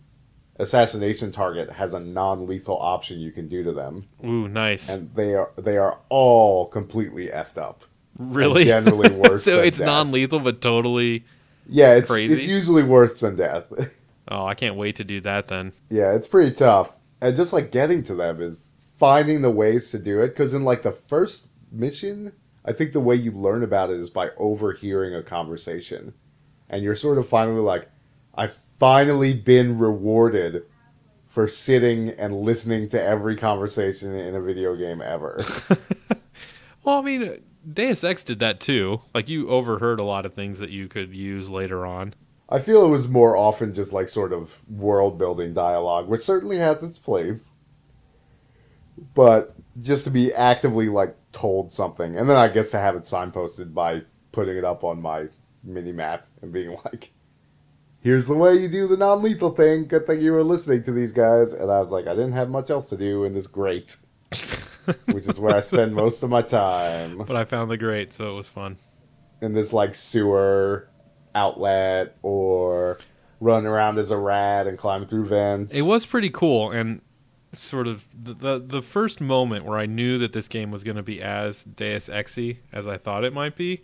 [0.57, 4.89] assassination target has a non-lethal option you can do to them, Ooh, nice.
[4.89, 7.83] and they are they are all completely effed up.
[8.17, 8.65] really?
[8.65, 9.85] generally worse so it's death.
[9.85, 11.25] non lethal, but totally.
[11.67, 12.33] Yeah, it's Crazy.
[12.33, 13.65] it's usually worse than death.
[14.27, 15.71] Oh, I can't wait to do that then.
[15.91, 16.91] Yeah, it's pretty tough.
[17.21, 20.29] And just like getting to them is finding the ways to do it.
[20.29, 22.31] Because in like the first mission,
[22.65, 26.15] I think the way you learn about it is by overhearing a conversation.
[26.71, 27.87] And you're sort of finally like,
[28.33, 30.63] I've finally been rewarded
[31.27, 35.43] for sitting and listening to every conversation in a video game ever.
[36.85, 37.41] Well, I mean,
[37.73, 39.01] Deus Ex did that too.
[39.13, 42.13] Like you overheard a lot of things that you could use later on.
[42.47, 46.57] I feel it was more often just like sort of world building dialogue, which certainly
[46.57, 47.53] has its place.
[49.15, 53.03] But just to be actively like told something, and then I guess to have it
[53.03, 55.27] signposted by putting it up on my
[55.63, 57.11] mini map and being like,
[58.05, 61.11] "Here's the way you do the non-lethal thing." Good thing you were listening to these
[61.11, 61.53] guys.
[61.53, 63.97] And I was like, I didn't have much else to do in this grate,
[65.11, 68.31] which is where I spend most of my time But I found the grate, so
[68.31, 68.77] it was fun.
[69.41, 70.87] in this like sewer
[71.33, 72.99] outlet or
[73.41, 75.73] running around as a rat and climbing through vents.
[75.75, 77.01] It was pretty cool, and
[77.53, 80.97] sort of the the, the first moment where I knew that this game was going
[80.97, 83.83] to be as Deus Exy as I thought it might be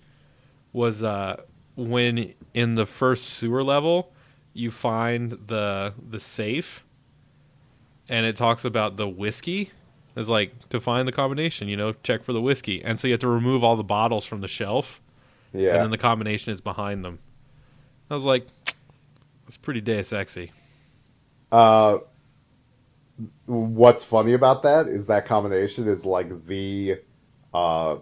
[0.74, 1.42] was uh,
[1.76, 4.12] when in the first sewer level
[4.54, 6.84] you find the the safe,
[8.10, 9.72] and it talks about the whiskey.
[10.16, 13.14] It's like to find the combination, you know, check for the whiskey, and so you
[13.14, 15.02] have to remove all the bottles from the shelf,
[15.54, 17.20] Yeah, and then the combination is behind them.
[18.10, 18.48] I was like,
[19.48, 20.52] it's pretty Deus Exy.
[21.52, 22.00] Uh,
[23.46, 26.98] what's funny about that is that combination is like the
[27.54, 27.98] uh,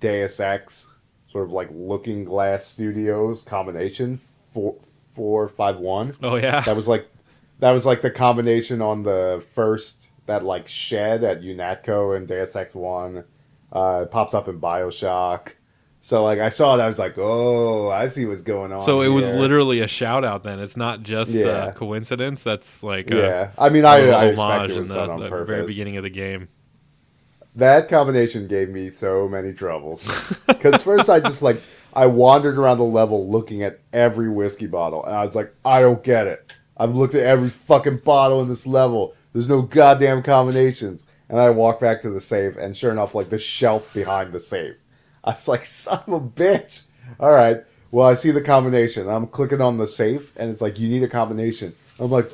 [0.00, 0.91] Deus Ex
[1.32, 4.20] sort of like Looking Glass Studios combination
[4.52, 4.76] four
[5.14, 6.14] four five one.
[6.22, 6.60] Oh yeah.
[6.60, 7.08] That was like
[7.60, 12.54] that was like the combination on the first that like shed at UNATCO and Deus
[12.56, 13.24] Ex One.
[13.72, 15.52] Uh, it pops up in Bioshock.
[16.04, 18.82] So like I saw it, I was like, oh, I see what's going on.
[18.82, 20.58] So it was literally a shout out then.
[20.58, 21.68] It's not just Yeah.
[21.68, 22.42] a coincidence.
[22.42, 25.10] That's like a, Yeah, I mean, I, I expect homage it in was the, done
[25.10, 25.46] on the purpose.
[25.48, 26.48] very beginning of the game.
[27.56, 30.08] That combination gave me so many troubles.
[30.46, 31.60] Because first I just like
[31.92, 35.80] I wandered around the level looking at every whiskey bottle, and I was like, I
[35.80, 36.52] don't get it.
[36.76, 39.14] I've looked at every fucking bottle in this level.
[39.32, 41.04] There's no goddamn combinations.
[41.28, 44.40] And I walk back to the safe, and sure enough, like the shelf behind the
[44.40, 44.76] safe.
[45.24, 46.82] I was like, son of a bitch.
[47.20, 47.62] All right.
[47.90, 49.08] Well, I see the combination.
[49.08, 51.74] I'm clicking on the safe, and it's like, you need a combination.
[51.98, 52.30] I'm like,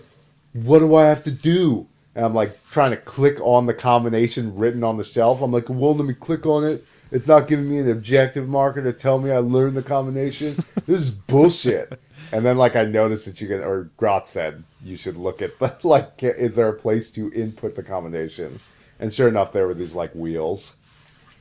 [0.53, 1.87] what do I have to do?
[2.19, 5.41] And I'm like trying to click on the combination written on the shelf.
[5.41, 6.85] I'm like, well, let me click on it.
[7.13, 10.57] It's not giving me an objective marker to tell me I learned the combination.
[10.87, 12.01] this is bullshit.
[12.33, 15.61] And then, like, I noticed that you can, or Grot said, you should look at,
[15.61, 18.59] the, like, is there a place to input the combination?
[18.99, 20.75] And sure enough, there were these, like, wheels.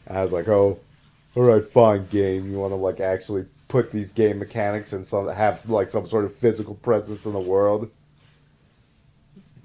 [0.05, 0.79] And I was like, oh,
[1.33, 2.51] all right, fine, game.
[2.51, 6.25] You want to, like, actually put these game mechanics and some, have, like, some sort
[6.25, 7.89] of physical presence in the world?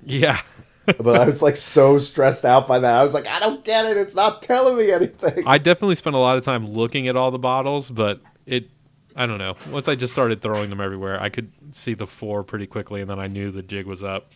[0.07, 0.41] Yeah.
[0.87, 2.95] But I was like so stressed out by that.
[2.95, 3.97] I was like, I don't get it.
[3.97, 5.45] It's not telling me anything.
[5.47, 8.71] I definitely spent a lot of time looking at all the bottles, but it
[9.15, 9.57] I don't know.
[9.71, 13.11] Once I just started throwing them everywhere, I could see the four pretty quickly, and
[13.11, 14.33] then I knew the jig was up.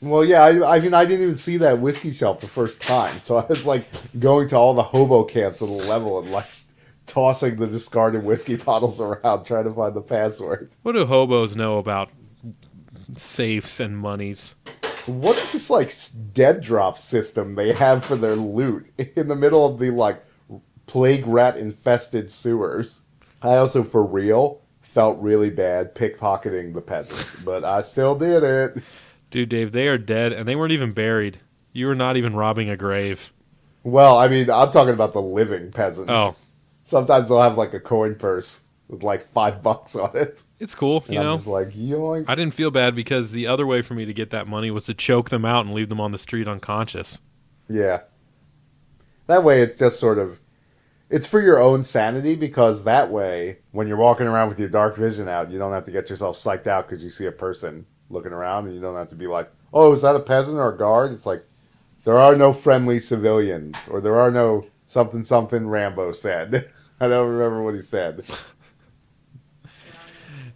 [0.00, 3.20] Well, yeah, I, I mean, I didn't even see that whiskey shelf the first time,
[3.20, 3.86] so I was like
[4.18, 6.48] going to all the hobo camps of the level and like
[7.06, 10.70] tossing the discarded whiskey bottles around, trying to find the password.
[10.82, 12.10] What do hobos know about
[13.16, 14.54] safes and monies?
[15.06, 15.94] What is this like
[16.32, 18.86] dead drop system they have for their loot
[19.16, 20.24] in the middle of the like
[20.86, 23.02] plague rat infested sewers?
[23.42, 28.82] I also, for real, felt really bad pickpocketing the peasants, but I still did it.
[29.30, 31.40] Dude, Dave, they are dead, and they weren't even buried.
[31.72, 33.32] You were not even robbing a grave.
[33.82, 36.12] Well, I mean, I'm talking about the living peasants.
[36.14, 36.36] Oh.
[36.84, 40.42] Sometimes they'll have like a coin purse with like five bucks on it.
[40.60, 41.36] It's cool, And you I'm know.
[41.36, 42.24] just like, yoink.
[42.28, 44.84] I didn't feel bad because the other way for me to get that money was
[44.86, 47.20] to choke them out and leave them on the street unconscious.
[47.68, 48.02] Yeah.
[49.26, 50.40] That way, it's just sort of.
[51.08, 54.96] It's for your own sanity because that way, when you're walking around with your dark
[54.96, 57.84] vision out, you don't have to get yourself psyched out because you see a person
[58.08, 60.72] looking around and you don't have to be like, oh, is that a peasant or
[60.72, 61.12] a guard?
[61.12, 61.44] It's like,
[62.04, 66.70] there are no friendly civilians or there are no something something Rambo said.
[67.00, 68.24] I don't remember what he said.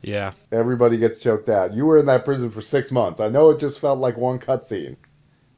[0.06, 0.32] Yeah.
[0.52, 1.74] Everybody gets choked out.
[1.74, 3.18] You were in that prison for six months.
[3.18, 4.94] I know it just felt like one cutscene,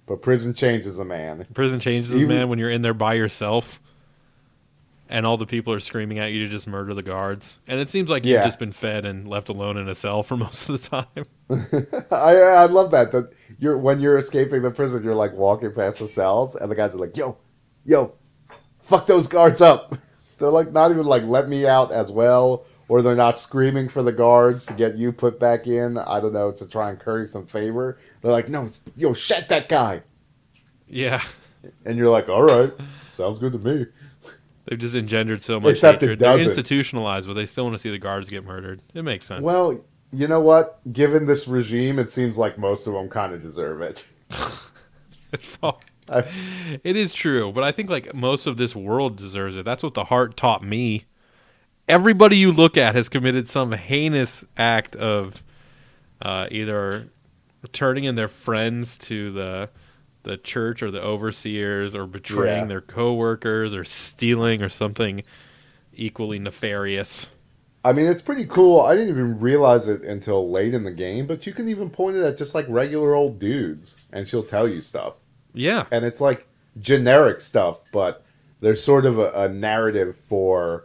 [0.06, 1.46] but prison changes a man.
[1.52, 3.78] Prison changes, Even- man, when you're in there by yourself
[5.10, 7.58] and all the people are screaming at you to just murder the guards.
[7.66, 8.36] And it seems like Yeah.
[8.36, 12.06] you've just been fed and left alone in a cell for most of the time.
[12.10, 15.98] I I love that that you're when you're escaping the prison, you're like walking past
[15.98, 17.36] the cells, and the guys are like, "Yo,
[17.84, 18.14] yo,
[18.82, 19.94] fuck those guards up."
[20.38, 24.02] They're like not even like let me out as well, or they're not screaming for
[24.02, 25.98] the guards to get you put back in.
[25.98, 27.98] I don't know to try and curry some favor.
[28.22, 30.02] They're like, "No, it's, yo, shut that guy,"
[30.88, 31.22] Yeah.
[31.84, 32.72] and you're like, "All right,
[33.16, 33.86] sounds good to me."
[34.66, 36.18] They've just engendered so much Except hatred.
[36.18, 38.82] They're institutionalized, but they still want to see the guards get murdered.
[38.92, 39.40] It makes sense.
[39.42, 40.80] Well, you know what?
[40.92, 44.04] Given this regime, it seems like most of them kind of deserve it.
[45.32, 46.26] It's prob- I-
[46.84, 49.64] it is true, but I think like most of this world deserves it.
[49.66, 51.04] That's what the heart taught me.
[51.88, 55.42] Everybody you look at has committed some heinous act of
[56.20, 57.08] uh, either
[57.72, 59.70] turning in their friends to the
[60.24, 62.66] the church or the overseers, or betraying Yeah.
[62.66, 65.22] their coworkers, or stealing, or something
[65.94, 67.28] equally nefarious.
[67.84, 68.80] I mean, it's pretty cool.
[68.80, 72.16] I didn't even realize it until late in the game, but you can even point
[72.16, 75.14] it at just like regular old dudes, and she'll tell you stuff.
[75.54, 76.46] Yeah, And it's like
[76.80, 78.24] generic stuff, but
[78.60, 80.84] there's sort of a, a narrative for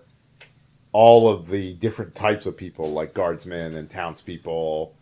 [0.94, 4.96] all of the different types of people, like guardsmen and townspeople,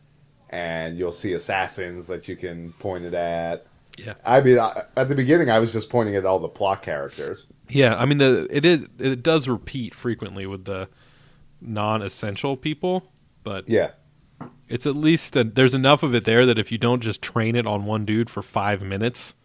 [0.49, 3.67] and you'll see assassins that you can point it at.
[3.97, 4.13] Yeah.
[4.25, 7.45] I mean, I, at the beginning, I was just pointing at all the plot characters.
[7.69, 10.89] Yeah, I mean the it is it does repeat frequently with the
[11.61, 13.11] non-essential people,
[13.43, 13.91] but Yeah.
[14.67, 17.55] it's at least a, there's enough of it there that if you don't just train
[17.55, 19.35] it on one dude for 5 minutes,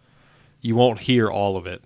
[0.61, 1.83] you won't hear all of it.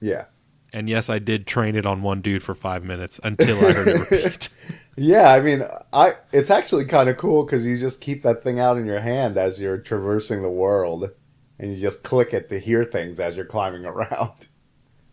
[0.00, 0.24] Yeah.
[0.72, 3.88] And yes, I did train it on one dude for 5 minutes until I heard
[3.88, 4.48] it repeat.
[4.96, 8.58] Yeah, I mean, I it's actually kind of cool because you just keep that thing
[8.58, 11.10] out in your hand as you're traversing the world,
[11.58, 14.32] and you just click it to hear things as you're climbing around.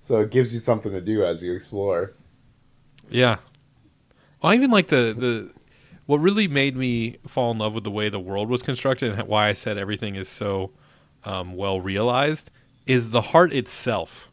[0.01, 2.13] So it gives you something to do as you explore.
[3.09, 3.37] Yeah.
[4.39, 5.51] Well, I even like the the
[6.05, 9.27] what really made me fall in love with the way the world was constructed and
[9.27, 10.73] why I said everything is so
[11.23, 12.51] um, well realized
[12.85, 14.29] is the heart itself.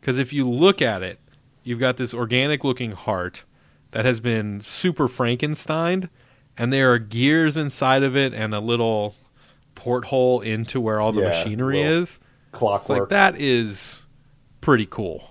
[0.00, 1.18] Because if you look at it,
[1.62, 3.44] you've got this organic looking heart
[3.90, 6.08] that has been super Frankensteined,
[6.56, 9.14] and there are gears inside of it and a little
[9.74, 12.02] porthole into where all the Yeah, machinery is.
[12.02, 12.20] It's
[12.52, 13.00] Clockwork.
[13.00, 14.04] like that is
[14.60, 15.28] pretty cool.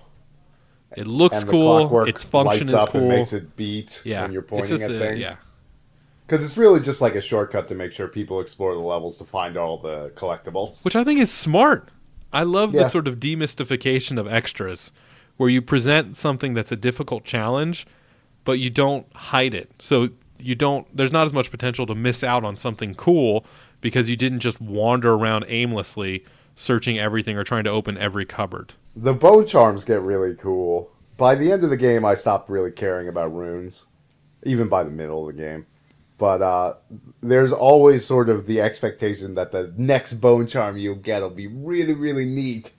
[0.96, 2.02] It looks cool.
[2.04, 3.00] Its function is up cool.
[3.02, 5.20] and makes it beat yeah, when you're it's pointing at a- things.
[5.20, 5.36] Yeah,
[6.26, 9.24] Because it's really just like a shortcut to make sure people explore the levels to
[9.24, 10.84] find all the collectibles.
[10.84, 11.90] which I think is smart.
[12.32, 12.84] I love Yeah.
[12.84, 14.92] the sort of demystification of extras,
[15.36, 17.86] where you present something that's a difficult challenge,
[18.44, 19.70] but you don't hide it.
[19.78, 20.86] So you don't.
[20.96, 23.44] There's not as much potential to miss out on something cool
[23.80, 26.24] because you didn't just wander around aimlessly
[26.54, 28.74] searching everything or trying to open every cupboard.
[28.96, 30.90] The bone charms get really cool.
[31.16, 33.86] By the end of the game, I stopped really caring about runes,
[34.42, 35.66] even by the middle of the game.
[36.20, 36.74] But uh,
[37.22, 41.46] there's always sort of the expectation that the next bone charm you'll get will be
[41.46, 42.72] really, really neat.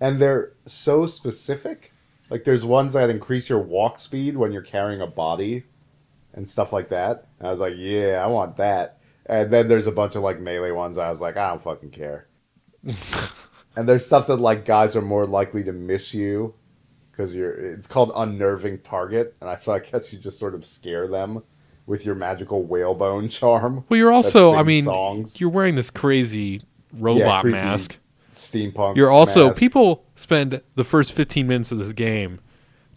[0.00, 1.92] And they're so specific.
[2.30, 5.64] Like, there's ones that increase your walk speed when you're carrying a body
[6.32, 7.26] and stuff like that.
[7.40, 9.00] And I was like, yeah, I want that.
[9.26, 10.96] And then there's a bunch of, like, melee ones.
[10.96, 12.28] I was like, I don't fucking care.
[12.84, 16.54] and there's stuff that, like, guys are more likely to miss you
[17.10, 20.66] because you're it's called unnerving target and i so i guess you just sort of
[20.66, 21.42] scare them
[21.86, 24.54] with your magical whalebone charm Well, you're also.
[24.54, 25.40] I mean, songs.
[25.40, 26.62] you're wearing this crazy
[26.92, 27.98] robot creepy mask.
[28.34, 29.58] steampunk You're also mask.
[29.58, 32.40] people spend the first 15 minutes of this game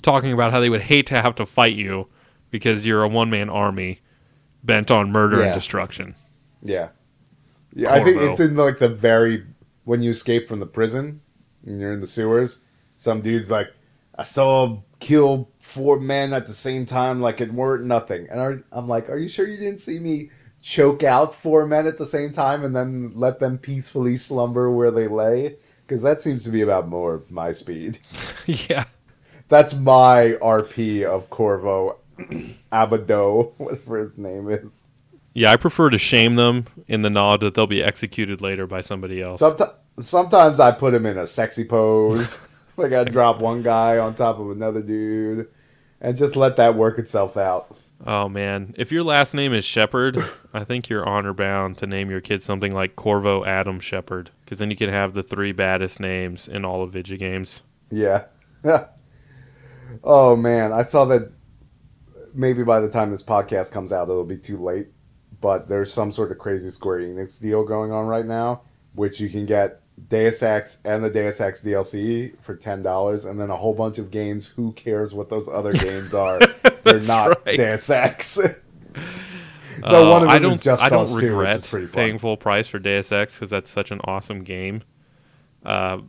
[0.01, 2.07] talking about how they would hate to have to fight you
[2.51, 3.99] because you're a one man army
[4.63, 5.45] bent on murder Yeah.
[5.47, 6.15] and destruction.
[6.63, 6.89] yeah
[7.73, 9.45] yeah i think it's in like the very
[9.83, 11.21] when you escape from the prison
[11.65, 12.61] and you're in the sewers
[12.97, 13.67] some dude's like
[14.17, 18.77] i saw kill four men at the same time like it weren't nothing and I-
[18.77, 20.29] i'm like are you sure you didn't see me
[20.61, 24.91] choke out four men at the same time and then let them peacefully slumber where
[24.91, 25.55] they lay
[25.87, 27.99] because that seems to be about more my speed
[28.45, 28.85] yeah.
[29.49, 31.97] That's my RP of Corvo
[32.71, 34.85] Abado, whatever his name is.
[35.33, 38.81] Yeah, I prefer to shame them in the knowledge that they'll be executed later by
[38.81, 39.39] somebody else.
[39.39, 39.71] Sometimes,
[40.01, 42.39] sometimes I put him in a sexy pose.
[42.79, 45.47] like I gotta drop one guy on top of another dude,
[46.01, 47.75] and just let that work itself out.
[48.05, 50.17] Oh man, if your last name is Shepherd,
[50.53, 54.59] I think you're honor bound to name your kid something like Corvo Adam Shepherd, because
[54.59, 57.61] then you can have the three baddest names in all of video games.
[57.91, 58.25] Yeah.
[60.03, 61.31] oh man, I saw that.
[62.33, 64.89] Maybe by the time this podcast comes out, it'll be too late.
[65.41, 68.61] But there's some sort of crazy Square Enix deal going on right now,
[68.93, 73.39] which you can get Deus Ex and the Deus Ex DLC for ten dollars, and
[73.39, 74.47] then a whole bunch of games.
[74.47, 76.39] Who cares what those other games are?
[76.83, 77.57] They're not right.
[77.57, 78.39] Deus Ex.
[79.81, 80.53] Uh, one of I them don't.
[80.55, 83.13] is Just I don't Cause 2, which is regret pretty paying full price for Deus
[83.13, 84.81] Ex because that's such an awesome game.
[85.65, 85.99] Uh,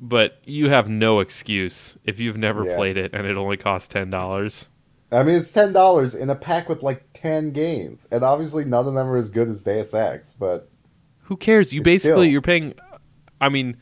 [0.00, 2.74] but you have no excuse if you've never Yeah.
[2.74, 4.66] played it and it only costs ten dollars.
[5.12, 8.88] I mean, it's ten dollars in a pack with like ten games, and obviously none
[8.88, 10.32] of them are as good as Deus Ex.
[10.36, 10.68] But
[11.24, 11.72] Who cares?
[11.72, 12.74] You basically still- you're paying.
[13.40, 13.76] I mean,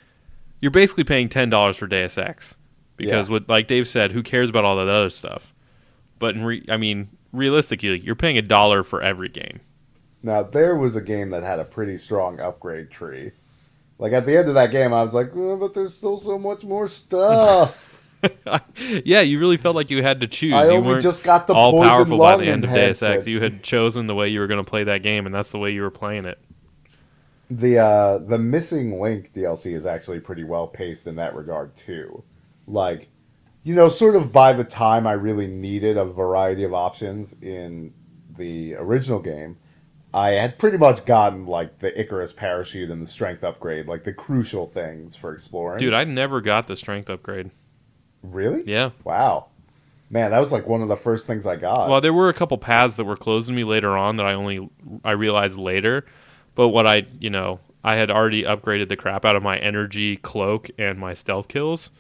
[0.61, 2.57] you're basically paying ten dollars for Deus Ex
[2.97, 3.33] because, Yeah.
[3.35, 5.55] what like Dave said, who cares about all that other stuff?
[6.19, 9.61] But in re- I mean, realistically, you're paying a dollar for every game.
[10.23, 13.33] Now there was a game that had a pretty strong upgrade tree.
[13.99, 16.39] Like at the end of that game, I was like, "Oh, but there's still so
[16.39, 17.85] much more stuff.
[19.05, 20.55] yeah, you really felt like you had to choose.
[20.55, 23.27] I you only weren't just got the all powerful by the end of Deus Ex.
[23.27, 25.59] You had chosen the way you were going to play that game, and that's the
[25.59, 26.39] way you were playing it.
[27.51, 32.23] The uh, the missing link DLC is actually pretty well paced in that regard too.
[32.67, 33.09] Like,
[33.63, 37.95] you know, sort of by the time I really needed a variety of options in
[38.37, 39.57] the original game,
[40.13, 44.13] I had pretty much gotten like the Icarus parachute and the strength upgrade, like the
[44.13, 45.81] crucial things for exploring.
[45.81, 47.51] Dude, I never got the strength upgrade.
[48.23, 48.63] really?
[48.67, 48.91] Yeah.
[49.05, 49.47] Wow.
[50.11, 51.91] Man, that was like one of the first things I got.
[51.91, 54.33] Well, there were a couple paths that were closed to me later on that I
[54.33, 54.69] only
[55.05, 56.07] I realized later.
[56.59, 60.17] But what I, you know, I had already upgraded the crap out of my energy
[60.17, 61.93] cloak and my stealth kills,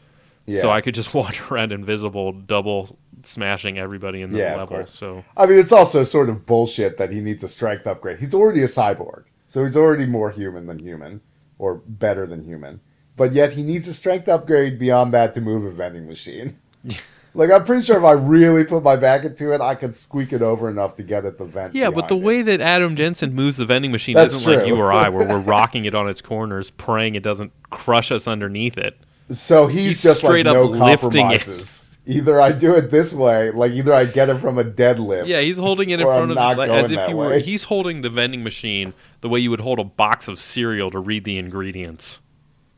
[0.47, 0.61] yeah.
[0.61, 4.85] so I could just wander around invisible, double smashing everybody in the Yeah, level.
[4.85, 8.19] So I mean, it's also sort of bullshit that he needs a strength upgrade.
[8.19, 11.21] He's already a cyborg, so he's already more human than human,
[11.61, 12.81] or better than human.
[13.17, 16.59] But yet he needs a strength upgrade beyond that to move a vending machine.
[17.35, 20.33] like I'm pretty sure if I really put my back into it, I could squeak
[20.33, 21.75] it over enough to get at the vent.
[21.75, 22.23] yeah, but the it.
[22.23, 25.27] way that Adam Jensen moves the vending machine That's isn't like you or I, where
[25.27, 28.99] we're rocking it on its corners, praying it doesn't crush us underneath it.
[29.31, 31.41] So he's, He's just like straight up no lifting it.
[31.41, 31.85] compromises.
[32.07, 35.27] Either I do it this way, like either I get it from a deadlift.
[35.27, 37.29] Yeah, he's holding it in front I'm of like, as if you were.
[37.29, 37.43] way.
[37.43, 40.99] He's holding the vending machine the way you would hold a box of cereal to
[40.99, 42.21] read the ingredients.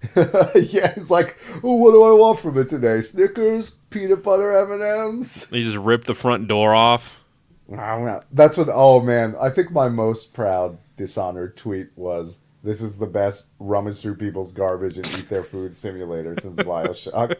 [0.16, 3.02] yeah, he's like, oh, what do I want from it today?
[3.02, 5.50] Snickers, peanut butter M and M's.
[5.50, 7.22] He just ripped the front door off.
[8.32, 8.68] That's what.
[8.72, 14.00] Oh man, I think my most proud dishonored tweet was, "This is the best rummage
[14.00, 17.36] through people's garbage and eat their food simulator since Bioshock,"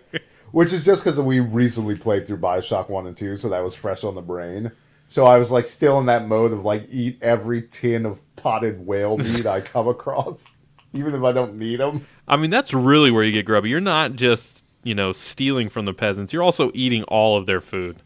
[0.53, 3.75] which is just because we recently played through Bioshock One and Two, so that was
[3.75, 4.71] fresh on the brain.
[5.09, 8.87] So I was like still in that mode of like eat every tin of potted
[8.87, 10.55] whale meat I come across,
[10.93, 12.07] even if I don't need them.
[12.29, 13.71] I mean, that's really where you get grubby.
[13.71, 16.33] You're not just you know stealing from the peasants.
[16.33, 18.03] You're also eating all of their food.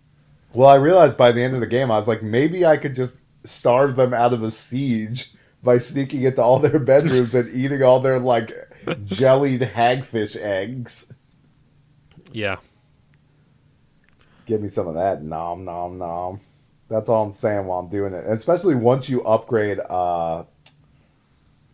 [0.52, 2.94] Well, I realized by the end of the game, I was like, maybe I could
[2.94, 7.82] just starve them out of a siege by sneaking into all their bedrooms and eating
[7.82, 8.52] all their like
[9.04, 11.12] jellied hagfish eggs.
[12.32, 12.56] Yeah.
[14.46, 16.40] Give me some of that nom nom nom.
[16.88, 18.24] That's all I'm saying while I'm doing it.
[18.24, 20.44] And especially once you upgrade uh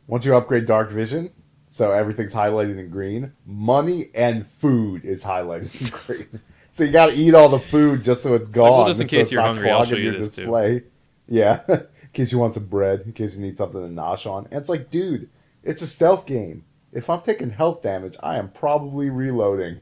[0.07, 1.33] once you upgrade dark vision,
[1.73, 6.41] so everything's highlighted in green, money and food is highlighted in green.
[6.73, 8.71] So you gotta eat all the food just so it's gone.
[8.71, 10.83] well, just in case it's you're hungry, I'll show you this, too.
[11.29, 11.61] Yeah.
[11.69, 14.47] in case you want some bread, in case you need something to nosh on.
[14.47, 15.31] And it's like, dude,
[15.63, 16.65] it's a stealth game.
[16.93, 19.79] If I'm taking health damage, I am probably reloading.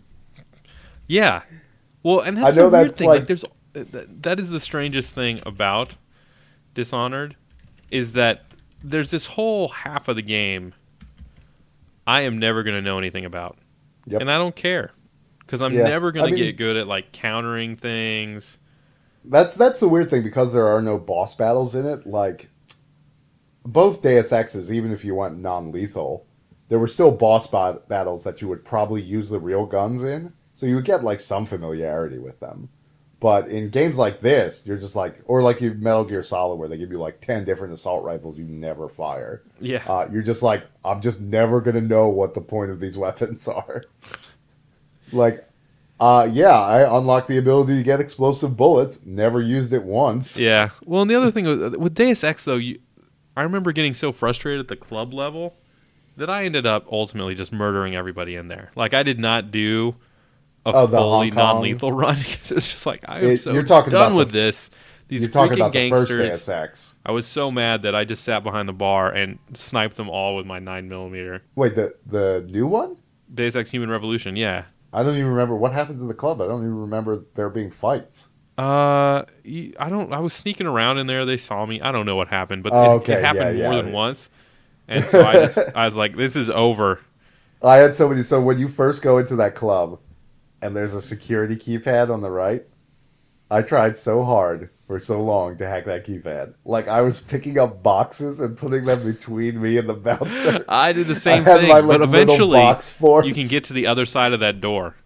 [1.07, 1.43] Yeah.
[2.03, 3.09] Well, and that's I know the weird thing.
[3.09, 3.45] Like, like- there's
[4.22, 5.95] that is the strangest thing about
[6.74, 7.36] Dishonored
[7.91, 8.45] is that
[8.82, 10.74] there's this whole half of the game
[12.09, 13.59] I am never going to know anything about,
[14.06, 14.22] Yep.
[14.22, 14.92] and I don't care
[15.40, 15.84] because I'm Yeah.
[15.84, 18.59] never going to get good at like countering things.
[19.24, 22.06] That's that's the weird thing because there are no boss battles in it.
[22.06, 22.48] Like
[23.64, 26.24] both Deus Exes, even if you went non-lethal,
[26.68, 30.32] there were still boss bat- battles that you would probably use the real guns in,
[30.54, 32.70] so you would get like some familiarity with them.
[33.21, 36.69] But in games like this, you're just like, or like you Metal Gear Solid, where
[36.69, 39.43] they give you like ten different assault rifles you never fire.
[39.61, 39.83] Yeah.
[39.89, 43.49] Uh, you're just like, I'm just never gonna know what the point of these weapons
[43.49, 43.85] are.
[45.12, 45.45] like,
[45.99, 49.05] uh, yeah, I unlocked the ability to get explosive bullets.
[49.05, 50.39] Never used it once.
[50.39, 50.71] Yeah.
[50.85, 52.79] Well, and the other thing with, with Deus Ex though, you,
[53.37, 55.57] I remember getting so frustrated at the club level
[56.16, 58.71] that I ended up ultimately just murdering everybody in there.
[58.77, 59.97] Like I did not do
[60.66, 62.16] a Oh, fully non-lethal run.
[62.18, 64.70] it's just like I am It- so you're talking done with the- this.
[65.09, 66.30] These You're talking about the first gangsters.
[66.32, 66.98] Deus Ex.
[67.06, 70.36] I was so mad that I just sat behind the bar and sniped them all
[70.36, 71.42] with my nine millimeter.
[71.54, 72.96] Wait, the the new one?
[73.32, 74.36] Deus Ex Human Revolution.
[74.36, 74.64] Yeah.
[74.92, 76.42] I don't even remember what happens in the club.
[76.42, 78.32] I don't even remember there being fights.
[78.59, 79.22] Uh,
[79.78, 80.12] I don't.
[80.12, 81.24] I was sneaking around in there.
[81.24, 81.80] They saw me.
[81.80, 83.82] I don't know what happened, but Oh, it, okay, it happened yeah, more yeah.
[83.82, 84.28] than once.
[84.88, 87.00] And so I just, I was like, "This is over."
[87.62, 88.22] I had somebody.
[88.22, 90.00] So when you first go into that club,
[90.62, 92.64] and there's a security keypad on the right,
[93.50, 96.54] I tried so hard for so long to hack that keypad.
[96.64, 100.64] Like I was picking up boxes and putting them between me and the bouncer.
[100.68, 103.86] I did the same thing, my, but like, little eventually you can get to the
[103.86, 104.96] other side of that door.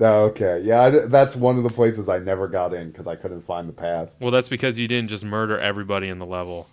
[0.00, 3.16] Oh, okay, yeah, I, that's one of the places I never got in because I
[3.16, 4.10] couldn't find the path.
[4.20, 6.68] Well, that's because you didn't just murder everybody in the level.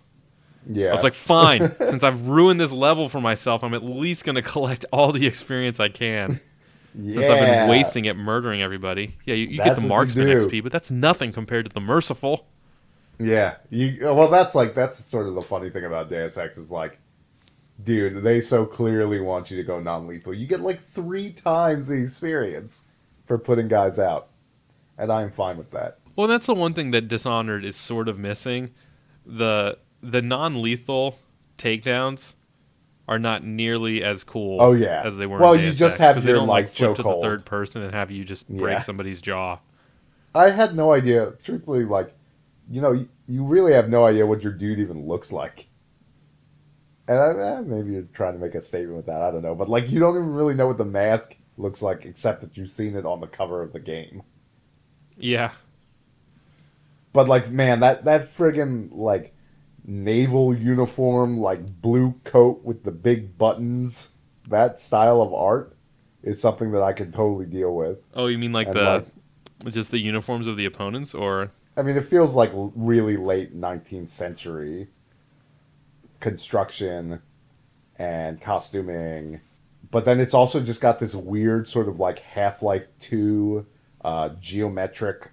[0.67, 4.25] Yeah, I was like, fine, since I've ruined this level for myself, I'm at least
[4.25, 6.39] going to collect all the experience I can.
[6.97, 7.13] yeah.
[7.15, 9.17] Since I've been wasting it murdering everybody.
[9.25, 10.27] Yeah, you, you get the marksman.
[10.27, 12.47] XP, but that's nothing compared to the merciful.
[13.19, 14.09] Yeah, you.
[14.09, 16.99] Uh, well, that's like that's sort of the funny thing about Deus Ex is like,
[17.83, 20.33] dude, they so clearly want you to go non-lethal.
[20.33, 22.85] You get like three times the experience
[23.25, 24.29] for putting guys out,
[24.97, 25.99] and I'm fine with that.
[26.15, 28.73] Well, that's the one thing that Dishonored is sort of missing.
[29.25, 31.17] The the non-lethal
[31.57, 32.33] takedowns
[33.07, 35.03] are not nearly as cool Oh, yeah.
[35.05, 37.03] as they were Well, in you just Ex, have 'cause they don't like, flip to
[37.03, 38.79] the third person and have you just break Yeah.
[38.81, 39.59] somebody's jaw.
[40.33, 41.85] I had no idea, truthfully.
[41.85, 42.13] Like,
[42.69, 45.67] you know, you, you really have no idea what your dude even looks like.
[47.07, 49.21] And I, eh, maybe you're trying to make a statement with that.
[49.21, 52.05] I don't know, but like, you don't even really know what the mask looks like,
[52.05, 54.23] except that you've seen it on the cover of the game.
[55.17, 55.51] Yeah.
[57.13, 59.34] But like, man, that that friggin' like
[59.85, 64.13] naval uniform, like blue coat with the big buttons,
[64.47, 65.75] that style of art
[66.23, 67.99] is something that I can totally deal with.
[68.13, 71.97] Oh, you mean like And, the just the uniforms of the opponents, or I mean,
[71.97, 74.87] it feels like really late 19th century
[76.19, 77.21] construction
[77.97, 79.41] and costuming.
[79.91, 83.65] But then it's also just got this weird sort of like Half Life 2
[84.03, 85.29] uh, geometric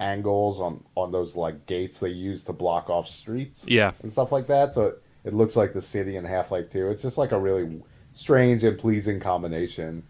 [0.00, 4.32] angles on, on those like gates they use to block off streets yeah, and stuff
[4.32, 4.74] like that.
[4.74, 6.90] So it, it looks like the city in Half Life 2.
[6.90, 7.82] It's just like a really
[8.12, 10.02] strange and pleasing combination.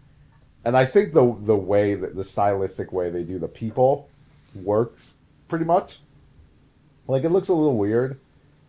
[0.63, 4.09] And I think the the way that the stylistic way they do the people
[4.55, 5.17] works
[5.47, 5.99] pretty much.
[7.07, 8.19] Like it looks a little weird,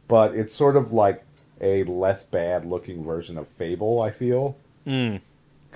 [0.09, 1.25] but it's sort of like
[1.61, 4.03] a less bad looking version of Fable.
[4.03, 4.57] I feel
[4.87, 5.21] mm.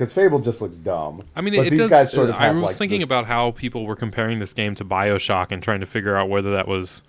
[0.01, 1.23] Because Fable just looks dumb.
[1.37, 1.91] I mean, but it these does.
[1.91, 4.55] guys sort of uh, I was like, thinking the- about how people were comparing this
[4.55, 7.03] game to Bioshock and trying to figure out whether that was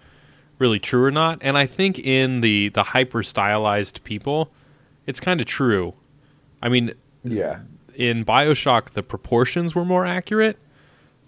[0.59, 1.37] really true or not.
[1.39, 4.51] And I think in the the hyper stylized people,
[5.05, 5.93] it's kind of true.
[6.61, 7.59] I mean, yeah,
[7.95, 10.57] in Bioshock, the proportions were more accurate,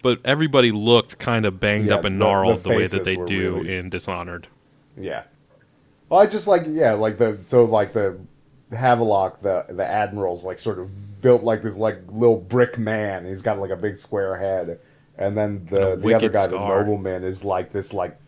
[0.02, 3.06] but everybody looked kind of banged Yeah, up and the- the gnarled the, way that
[3.06, 4.48] they do really- in Dishonored.
[5.00, 5.22] Yeah.
[6.10, 8.18] Well, I just like yeah, like the so like the
[8.72, 13.26] Havelock, the the admiral's like sort of built like this like little brick man.
[13.26, 14.80] He's got like a big square head,
[15.18, 16.84] and then the And the other guy, scar.
[16.84, 18.18] the nobleman, is like this like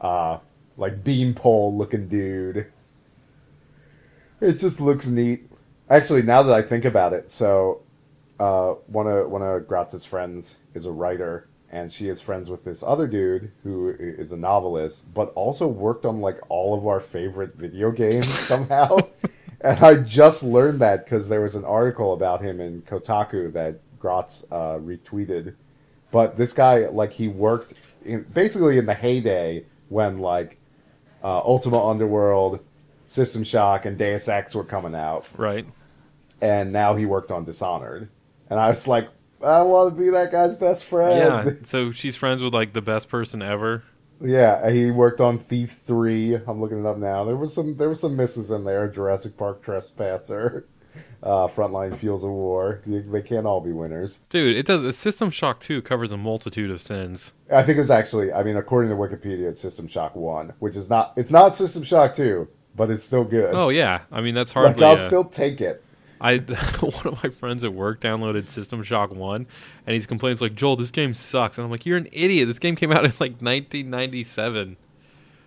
[0.00, 0.38] uh
[0.76, 2.66] like beanpole looking dude.
[4.40, 5.46] It just looks neat.
[5.88, 7.82] Actually, now that I think about it, so
[8.38, 12.64] uh, one of one of Gratz's friends is a writer, and she is friends with
[12.64, 17.00] this other dude who is a novelist, but also worked on like all of our
[17.00, 18.96] favorite video games somehow.
[19.60, 23.80] And I just learned that because there was an article about him in Kotaku that
[23.98, 25.54] Gratz uh, retweeted.
[26.10, 30.58] But this guy, like, he worked in basically in the heyday when like
[31.22, 32.60] uh, Ultima Underworld,
[33.06, 35.66] System Shock, and Deus Ex were coming out Right.
[36.40, 38.08] and now he worked on Dishonored.
[38.48, 39.08] And I was like,
[39.44, 41.46] I want to be that guy's best friend.
[41.46, 41.52] Yeah.
[41.64, 43.84] So she's friends with like the best person ever.
[44.20, 46.34] Yeah, he worked on Thief Three.
[46.34, 47.24] I'm looking it up now.
[47.24, 48.88] There was some there were some misses in there.
[48.88, 50.66] Jurassic Park Trespasser,
[51.22, 52.82] uh, Frontline Fields of War.
[52.86, 54.18] They, they can't all be winners.
[54.28, 54.96] Dude, it does.
[54.96, 57.32] System Shock 2 covers a multitude of sins.
[57.52, 58.32] I think it was actually.
[58.32, 61.14] I mean, according to Wikipedia, it's System Shock One, which is not.
[61.16, 62.46] It's not System Shock Two,
[62.76, 63.54] but it's still good.
[63.54, 64.84] Oh yeah, I mean that's like hardly.
[64.84, 65.82] I'll a- still take it.
[66.20, 66.38] I
[66.80, 69.46] one of my friends at work downloaded System Shock One,
[69.86, 72.48] and he's complaining like Joel, this game sucks, and I'm like, you're an idiot.
[72.48, 74.76] This game came out in like 1997.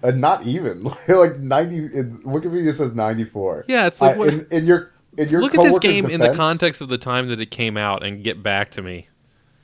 [0.03, 1.77] And uh, not even like ninety.
[1.77, 3.65] In, Wikipedia says ninety four.
[3.67, 6.21] Yeah, it's like I, what, in, in your in your look at this game in
[6.21, 9.07] the context of the time that it came out and get back to me.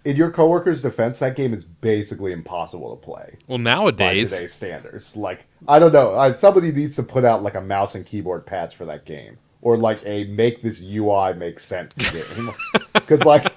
[0.05, 4.53] in your coworker's defense, that game is basically impossible to play Well, by nowadays, today's
[4.53, 5.15] standards.
[5.15, 6.15] Like, I don't know.
[6.17, 9.37] I, somebody needs to put out like a mouse and keyboard patch for that game,
[9.61, 12.51] or like a make this UI make sense game.
[12.93, 13.55] Because like,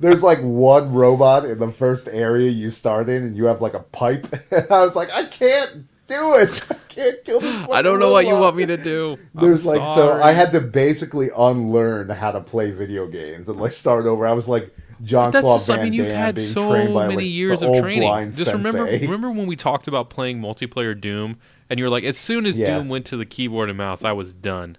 [0.00, 3.74] there's like one robot in the first area you start in, and you have like
[3.74, 4.26] a pipe.
[4.50, 6.64] And I was like, I can't do it.
[6.70, 7.68] I can't kill this.
[7.70, 9.18] I don't know what you want me to do.
[9.34, 10.12] I'm There's like so.
[10.22, 14.26] I had to basically unlearn how to play video games and like start over.
[14.26, 17.16] I was like John That's Claude just, Van I mean, you've Damme had so many
[17.16, 18.32] like, years of training.
[18.32, 19.04] Just remember, sensei.
[19.04, 21.38] remember when we talked about playing multiplayer Doom,
[21.68, 22.78] and you were like, as soon as Yeah.
[22.78, 24.78] Doom went to the keyboard and mouse, I was done.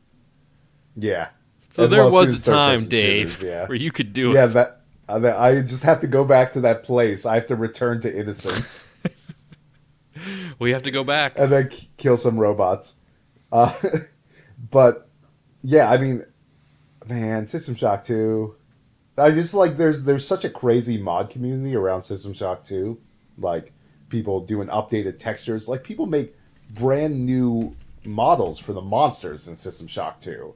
[0.98, 1.30] Yeah.
[1.74, 3.68] So As there well, was a time, Dave, shooters, yeah.
[3.68, 4.48] where you could do Yeah, it.
[4.50, 7.26] that uh, that- I just have to go back to that place.
[7.26, 8.92] I have to return to innocence
[10.60, 11.34] We have to go back.
[11.38, 12.96] and then k- kill some robots.
[13.52, 13.72] Uh,
[14.72, 15.08] but
[15.62, 16.26] yeah, I mean,
[17.08, 18.56] man, System Shock Two.
[19.18, 23.00] I just like there's there's such a crazy mod community around System Shock Two,
[23.38, 23.72] like
[24.10, 25.68] people doing updated textures.
[25.68, 26.36] Like people make
[26.72, 30.56] brand new models for the monsters in System Shock Two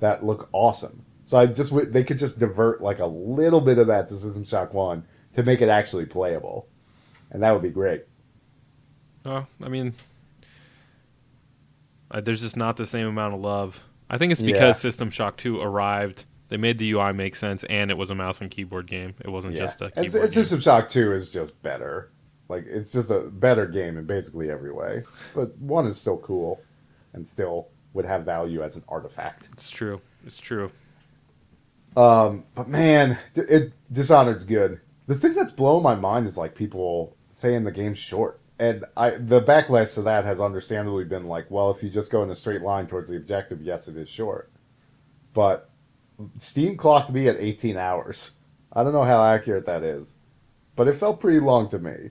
[0.00, 1.04] that look awesome.
[1.26, 4.16] So I just w- they could just divert like a little bit of that to
[4.16, 6.66] System Shock One to make it actually playable,
[7.30, 8.04] and that would be great.
[9.26, 9.94] Oh, I mean,
[12.22, 13.80] there's just not the same amount of love.
[14.08, 14.72] I think it's because Yeah.
[14.72, 16.24] System Shock 2 arrived.
[16.48, 19.14] They made the UI make sense, and it was a mouse and keyboard game.
[19.20, 20.32] It wasn't just a and, keyboard.
[20.32, 22.10] System Shock Two is just better.
[22.48, 25.02] Like it's just a better game in basically every way.
[25.34, 26.62] But one is still cool,
[27.12, 29.48] and still would have value as an artifact.
[29.52, 30.00] It's true.
[30.26, 30.70] It's true.
[31.96, 34.80] Um, but man, it Dishonored's good.
[35.06, 39.10] The thing that's blowing my mind is like people saying the game's short, and I
[39.10, 42.36] the backlash to that has understandably been like, well, if you just go in a
[42.36, 44.50] straight line towards the objective, yes, it is short.
[45.32, 45.70] But
[46.38, 48.34] Steam clocked me at 18 hours.
[48.72, 50.12] I don't know how accurate that is,
[50.76, 52.10] but it felt pretty long to me.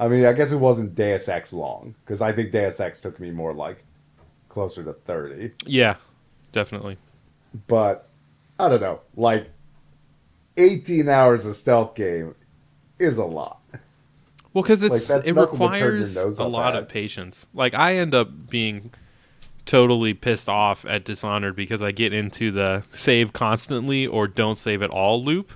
[0.00, 3.18] I mean, I guess it wasn't Deus Ex long because I think Deus Ex took
[3.18, 3.84] me more like
[4.58, 5.94] closer to 30 Yeah,
[6.52, 6.96] definitely.
[7.68, 8.08] but
[8.58, 9.00] I don't know.
[9.16, 9.50] Like,
[10.56, 12.34] 18 hours of stealth game
[12.98, 13.60] is a lot.
[14.52, 16.82] Well, because Like, it's that's it nothing to turn your requires a lot at.
[16.82, 17.46] of patience.
[17.54, 18.90] Like I end up being
[19.64, 24.82] totally pissed off at Dishonored because I get into the save constantly or don't save
[24.82, 25.52] at all loop,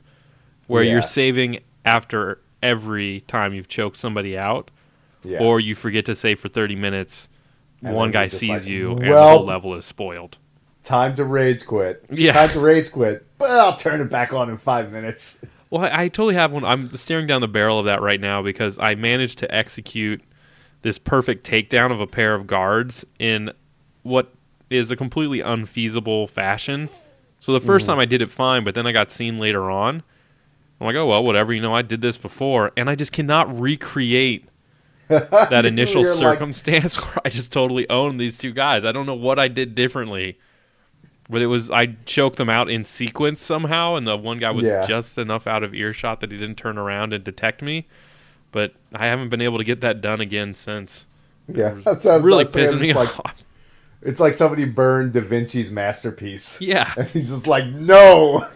[0.68, 0.92] where Yeah.
[0.92, 4.70] you're saving after every time you've choked somebody out,
[5.24, 5.38] Yeah.
[5.40, 7.28] or you forget to save for 30 minutes.
[7.82, 10.38] And one guy sees like, you, and the whole level is spoiled.
[10.84, 12.04] time to rage quit.
[12.10, 12.32] Yeah.
[12.32, 13.26] Time to rage quit.
[13.38, 15.44] But I'll turn it back on in five minutes.
[15.72, 16.66] Well, I, I totally have one.
[16.66, 20.20] I'm staring down the barrel of that right now because I managed to execute
[20.82, 23.50] this perfect takedown of a pair of guards in
[24.02, 24.34] what
[24.68, 26.90] is a completely unfeasible fashion.
[27.38, 27.86] So the 1st mm-hmm.
[27.86, 30.02] time I did it fine, but then I got seen later on.
[30.78, 31.54] I'm like, oh well, whatever.
[31.54, 34.48] You know, I did this before, and I just cannot recreate
[35.20, 38.84] that initial You're like- circumstance where I just totally owned these two guys.
[38.84, 40.38] I don't know what I did differently.
[41.30, 44.64] But it was I choked them out in sequence somehow, and the one guy was
[44.66, 44.84] Yeah.
[44.84, 47.86] just enough out of earshot that he didn't turn around and detect me.
[48.50, 51.06] But I haven't been able to get that done again since.
[51.48, 53.44] Yeah, that sounds really that's saying pissing me like, off.
[54.02, 56.60] It's like somebody burned Da Vinci's masterpiece.
[56.60, 56.92] Yeah.
[56.98, 58.46] And he's just like, no!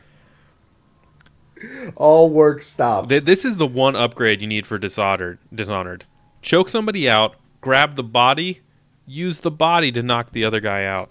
[1.95, 3.09] All work stops.
[3.09, 5.39] This is the one upgrade you need for Dishonored.
[5.55, 6.05] Dishonored.
[6.43, 8.61] Choke somebody out, grab the body,
[9.07, 11.11] use the body to knock the other guy out.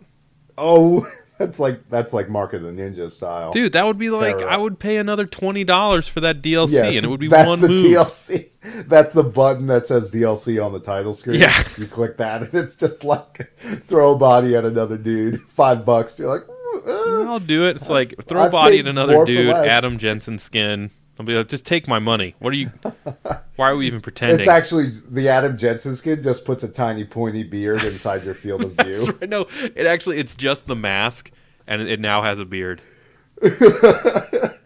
[0.57, 1.05] oh,
[1.37, 3.51] that's like that's like Mark of the Ninja style.
[3.51, 4.49] Dude, that would be like Terror.
[4.49, 7.47] I would pay another twenty dollars for that DLC, yeah, and it would be that's
[7.47, 7.85] one the move.
[7.85, 8.49] DLC.
[8.87, 11.39] That's the button that says DLC on the title screen.
[11.39, 11.63] Yeah.
[11.77, 13.53] You click that, and it's just like
[13.83, 15.39] throw a body at another dude.
[15.43, 16.17] Five bucks.
[16.17, 16.47] You're like,
[16.87, 17.75] uh." I'll do it.
[17.75, 19.51] It's like throw a I've body at another dude.
[19.53, 20.89] Adam Jensen skin.
[21.17, 22.35] I'll be like, just take my money.
[22.39, 22.71] What are you?
[23.55, 24.39] Why are we even pretending?
[24.39, 28.63] It's actually the Adam Jensen skin just puts a tiny pointy beard inside your field
[28.63, 29.05] of view.
[29.05, 29.29] right.
[29.29, 31.31] No, it actually it's just the mask,
[31.67, 32.81] and it, it now has a beard.
[33.41, 34.59] it's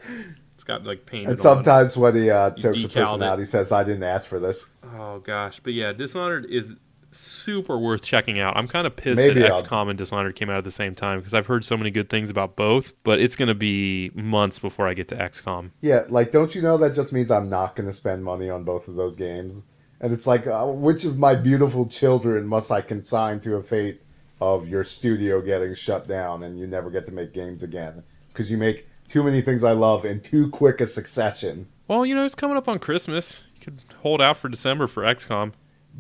[0.66, 1.30] got like painted.
[1.30, 1.44] And on.
[1.44, 3.26] sometimes when he uh, chokes a person it.
[3.26, 6.76] out, he says, "I didn't ask for this." Oh gosh, but yeah, Dishonored is
[7.12, 8.56] super worth checking out.
[8.58, 10.96] I'm kind of pissed Maybe that I'll- XCOM and Dishonored came out at the same
[10.96, 12.94] time because I've heard so many good things about both.
[13.04, 15.72] But it's going to be months before I get to XCOM.
[15.82, 18.64] Yeah, like, don't you know that just means I'm not going to spend money on
[18.64, 19.64] both of those games?
[20.02, 24.02] And it's like, uh, which of my beautiful children must I consign to a fate
[24.42, 28.50] of your studio getting shut down and you never get to make games again because
[28.50, 31.68] you make too many things I love in too quick a succession?
[31.90, 33.44] Well, you know, it's coming up on Christmas.
[33.56, 35.52] You could hold out for December for XCOM.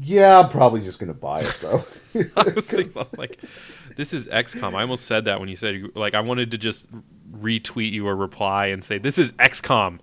[0.01, 1.83] Yeah, I'm probably just going to buy it though.
[2.37, 3.39] I was thinking, about, like,
[3.95, 4.73] this is XCOM.
[4.73, 6.87] I almost said that when you said, like, I wanted to just
[7.31, 9.99] retweet you or reply and say, this is XCOM.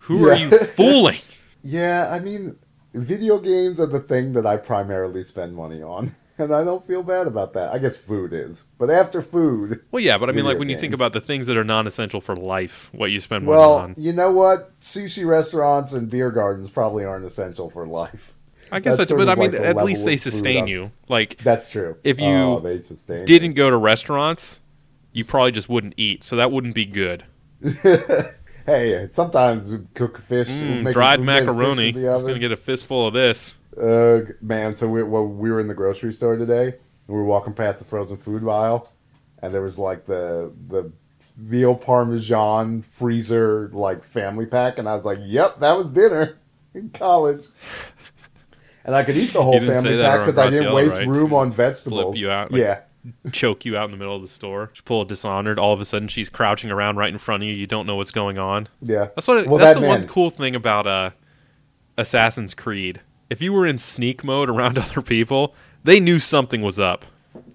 [0.00, 1.18] Who are you fooling?
[1.62, 2.56] yeah, I mean,
[2.94, 6.14] video games are the thing that I primarily spend money on.
[6.36, 7.72] And I don't feel bad about that.
[7.72, 8.64] I guess food is.
[8.76, 11.46] But after food, Well, yeah, but I mean, like, when you think about the things
[11.46, 13.94] that are non essential for life, what you spend money Well, on.
[13.96, 14.76] you know what?
[14.80, 18.33] Sushi restaurants and beer gardens probably aren't essential for life.
[18.74, 20.90] I guess That's that's, but I mean, like at least they sustain you.
[21.08, 21.96] Like, That's true.
[22.02, 22.60] If you oh,
[23.24, 24.58] didn't go to restaurants,
[25.12, 27.24] you probably just wouldn't eat, so that wouldn't be good.
[28.66, 31.92] hey, sometimes we cook fish, Mm, dried we make fish macaroni.
[31.92, 33.56] the Just gonna get a fistful of this.
[33.80, 36.74] Ugh, man, so we, well, we were in the grocery store today, and
[37.06, 38.90] we were walking past the frozen food aisle,
[39.40, 40.90] and there was like the the
[41.36, 46.38] veal parmesan freezer like family pack, and I was like, "Yep, that was dinner
[46.74, 47.46] in college."
[48.84, 50.92] And I could eat the whole You didn't say family pack because I didn't waste
[50.98, 51.06] right?
[51.06, 52.18] room on vegetables.
[52.18, 52.80] you out, like- yeah,
[53.32, 54.70] Choke you out in the middle of the store.
[54.72, 55.58] Just pull a dishonored.
[55.58, 57.54] All of a sudden, she's crouching around right in front of you.
[57.54, 58.68] You don't know what's going on.
[58.80, 59.08] yeah.
[59.14, 59.38] That's what.
[59.38, 61.10] It, Well, that's that the one cool thing about uh,
[61.96, 63.00] Assassin's Creed.
[63.30, 67.04] If you were in sneak mode around other people, they knew something was up.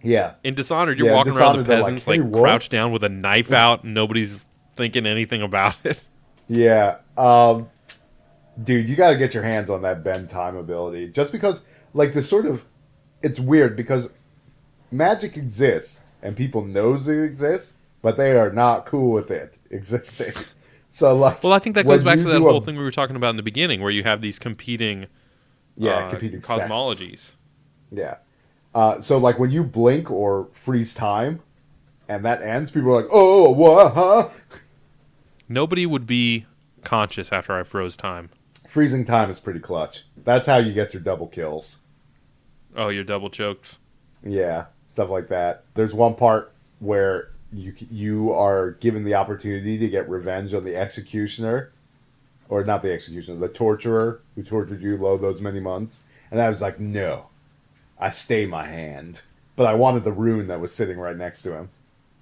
[0.03, 2.71] Yeah, In Dishonored, you're Yeah, walking around the Dishonored, they're like, peasants "Hey, like, crouched
[2.71, 6.01] down with a knife out, and nobody's thinking anything about it.
[6.49, 6.97] Yeah.
[7.17, 7.69] Um,
[8.63, 11.07] dude, you got to get your hands on that bend time ability.
[11.09, 12.65] Just because, like, the sort of.
[13.21, 14.09] It's weird because
[14.91, 20.31] magic exists and people knows it exists, but they are not cool with it existing.
[20.89, 21.43] So, like.
[21.43, 23.15] Well, I think that goes back to that do a- whole thing we were talking
[23.15, 25.07] about in the beginning, where you have these competing,
[25.75, 26.63] Yeah, uh, competing sets.
[26.63, 27.31] cosmologies.
[27.91, 28.17] Yeah.
[28.73, 31.41] Uh, so, like, when you blink or freeze time
[32.07, 34.29] and that ends, people are like, oh, what, huh?
[35.49, 36.45] Nobody would be
[36.83, 38.29] conscious after I froze time.
[38.69, 40.03] Freezing time is pretty clutch.
[40.23, 41.79] That's how you get your double kills.
[42.75, 43.79] Oh, you're double choked.
[44.23, 45.63] Yeah, stuff like that.
[45.73, 50.75] There's one part where you you are given the opportunity to get revenge on the
[50.75, 51.71] executioner,
[52.47, 56.03] or not the executioner, the torturer who tortured you low those many months.
[56.29, 57.29] And I was like, no,
[57.99, 59.23] I stay my hand.
[59.55, 61.69] But I wanted the rune that was sitting right next to him.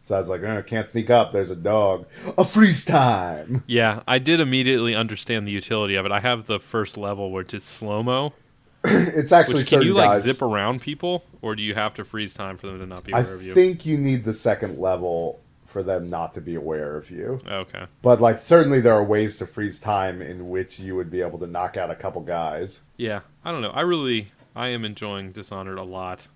[0.07, 1.33] So I was like, oh, can't sneak up.
[1.33, 2.05] There's a dog.
[2.37, 3.65] A freeze time.
[3.67, 6.13] Yeah, I did immediately understand the utility of it.
[6.13, 8.31] I have the first level where it's slow mo.
[8.85, 12.05] It's actually Which can you certain like zip around people, or do you have to
[12.05, 13.51] freeze time for them to not be I aware of you?
[13.51, 17.41] I think you need the second level for them not to be aware of you.
[17.45, 17.83] Okay.
[18.01, 21.39] But like certainly there are ways to freeze time in which you would be able
[21.39, 22.83] to knock out a couple guys.
[22.95, 23.71] Yeah, I don't know.
[23.71, 26.27] I really, I am enjoying Dishonored a lot,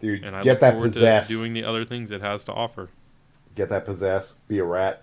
[0.00, 2.52] Dude, and I get look that forward to doing the other things it has to
[2.52, 2.90] offer.
[3.56, 4.34] Get that possess.
[4.46, 5.02] Be a rat.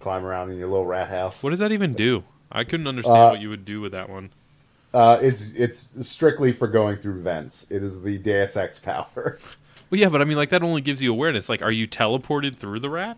[0.00, 1.42] Climb around in your little rat house.
[1.42, 2.24] What does that even do?
[2.52, 4.30] I couldn't understand Uh, what you would do with that one.
[4.92, 7.66] Uh, it's it's strictly for going through vents.
[7.70, 9.38] It is the Deus Ex power.
[9.90, 11.48] Well, yeah, but I mean, like that only gives you awareness.
[11.48, 13.16] Like, are you teleported through the rat?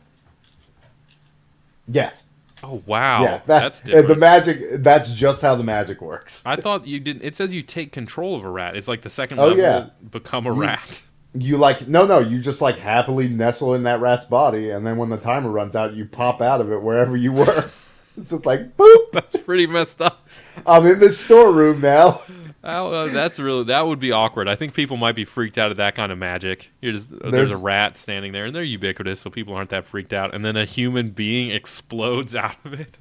[1.89, 2.27] yes.
[2.63, 3.31] Oh wow, yeah.
[3.39, 4.09] That, that's uh, different.
[4.09, 4.59] The magic.
[4.83, 6.43] That's just how the magic works.
[6.45, 7.23] I thought you didn't.
[7.23, 8.77] It says you take control of a rat.
[8.77, 9.87] It's like the second Oh, level, yeah.
[10.11, 11.03] become a You- rat.
[11.35, 14.97] You like no no you just like happily nestle in that rat's body and then
[14.97, 17.71] when the timer runs out you pop out of it wherever you were
[18.17, 20.27] it's just like boop That's pretty messed up.
[20.67, 22.23] i'm in this storeroom now
[22.65, 24.49] uh, that's really that would be awkward.
[24.49, 26.73] I think people might be freaked out at that kind of magic.
[26.83, 29.85] You're just there's, There's- a rat standing there, and they're ubiquitous, so people aren't that
[29.87, 30.35] freaked out.
[30.35, 32.97] And then a human being explodes out of it.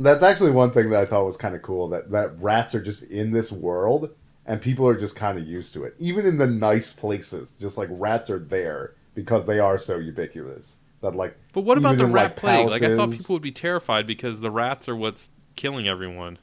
[0.00, 2.82] that's actually one thing that i thought was kind of cool that that rats are
[2.82, 4.10] just in this world
[4.50, 7.78] and people are just kind of used to it even in the nice places just
[7.78, 12.06] like rats are there because they are so ubiquitous that like But what about the
[12.06, 12.68] rat like, plague?
[12.68, 16.38] Like I thought people would be terrified because the rats are what's killing everyone.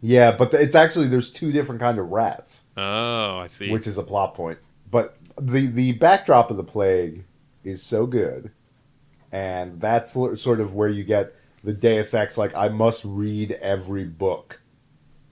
[0.00, 3.70] yeah but it's actually there's two different kind of rats Oh, I see.
[3.70, 4.58] which is a plot point.
[4.90, 7.24] But the the backdrop of the plague
[7.64, 8.50] is so good,
[9.32, 11.34] and that's sort of where you get
[11.64, 12.38] the Deus Ex.
[12.38, 14.60] Like I must read every book.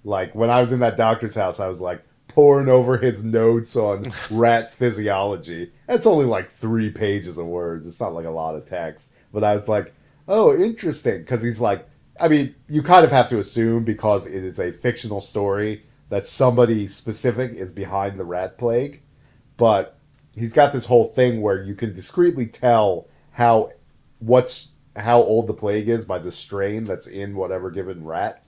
[0.05, 2.05] Like when I was in that doctor's house, I was like
[2.37, 5.73] poring over his notes on rat physiology.
[5.89, 7.87] It's only like three pages of words.
[7.87, 9.93] It's not like a lot of text, but I was like,
[10.29, 11.89] oh, interesting, because he's like.
[12.19, 16.27] I mean, you kind of have to assume because it is a fictional story that
[16.27, 19.03] somebody specific is behind the rat plague,
[19.59, 19.99] but
[20.35, 23.71] he's got this whole thing where you can discreetly tell how
[24.21, 28.43] what's how old the plague is by the strain that's in whatever given rat.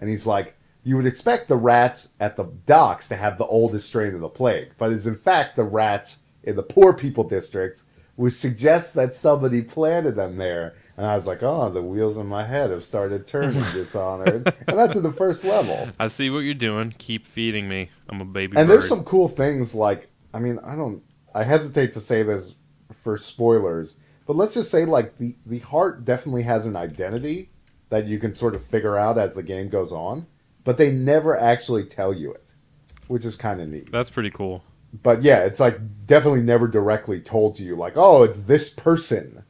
[0.00, 3.86] And he's like, you would expect the rats at the docks to have the oldest
[3.88, 7.84] strain of the plague, but it's in fact the rats in the poor people districts,
[8.16, 10.74] which suggests that somebody planted them there.
[10.96, 14.52] And I was like, oh, the wheels in my head have started turning, Dishonored.
[14.68, 15.88] and that's at the first level.
[15.98, 16.94] I see what you're doing.
[16.98, 17.88] Keep feeding me.
[18.08, 18.74] I'm a baby And bird.
[18.74, 21.02] there's some cool things like I mean I don't
[21.34, 22.54] I hesitate to say this
[22.92, 27.50] for spoilers, but let's just say like the the heart definitely has an identity
[27.88, 30.26] that you can sort of figure out as the game goes on,
[30.64, 32.52] but they never actually tell you it,
[33.08, 33.90] which is kind of neat.
[33.90, 34.62] That's pretty cool.
[35.02, 39.44] But yeah, it's like definitely never directly told to you like, "Oh, it's this person."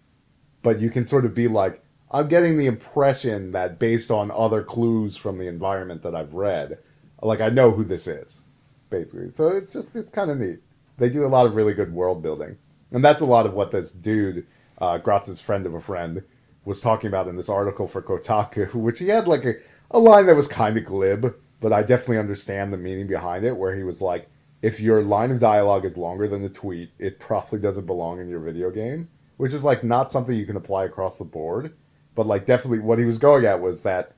[0.62, 1.82] But you can sort of be like,
[2.12, 6.78] I'm getting the impression that based on other clues from the environment that I've read,
[7.22, 8.42] like I know who this is,
[8.90, 9.30] basically.
[9.30, 10.58] So it's just it's kind of neat.
[10.98, 12.58] They do a lot of really good world building,
[12.90, 14.46] and that's a lot of what this dude,
[14.78, 16.22] uh, Gratz's friend of a friend,
[16.66, 19.54] was talking about in this article for Kotaku, which he had like a,
[19.92, 23.56] a line that was kind of glib, but I definitely understand the meaning behind it,
[23.56, 24.28] where he was like,
[24.62, 28.28] if your line of dialogue is longer than the tweet, it probably doesn't belong in
[28.28, 31.74] your video game, which is like not something you can apply across the board,
[32.14, 34.12] but like definitely what he was going at was that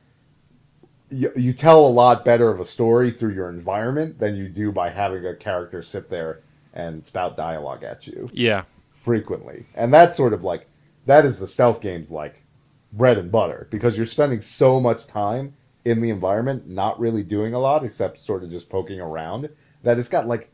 [1.11, 4.72] you, you tell a lot better of a story through your environment than you do
[4.72, 6.41] by having a character sit there
[6.72, 8.64] and spout dialogue at you Yeah.
[8.93, 9.66] frequently.
[9.75, 10.66] And that's sort of like
[11.07, 12.43] that is the stealth game's like
[12.93, 15.55] bread and butter because you're spending so much time
[15.85, 19.49] in the environment not really doing a lot except sort of just poking around
[19.82, 20.51] that it's got like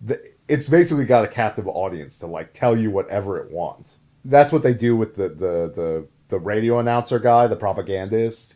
[0.00, 3.98] the, it's basically got a captive audience to like tell you whatever it wants.
[4.24, 8.54] That's what they do with the the the, the radio announcer guy, the propagandist.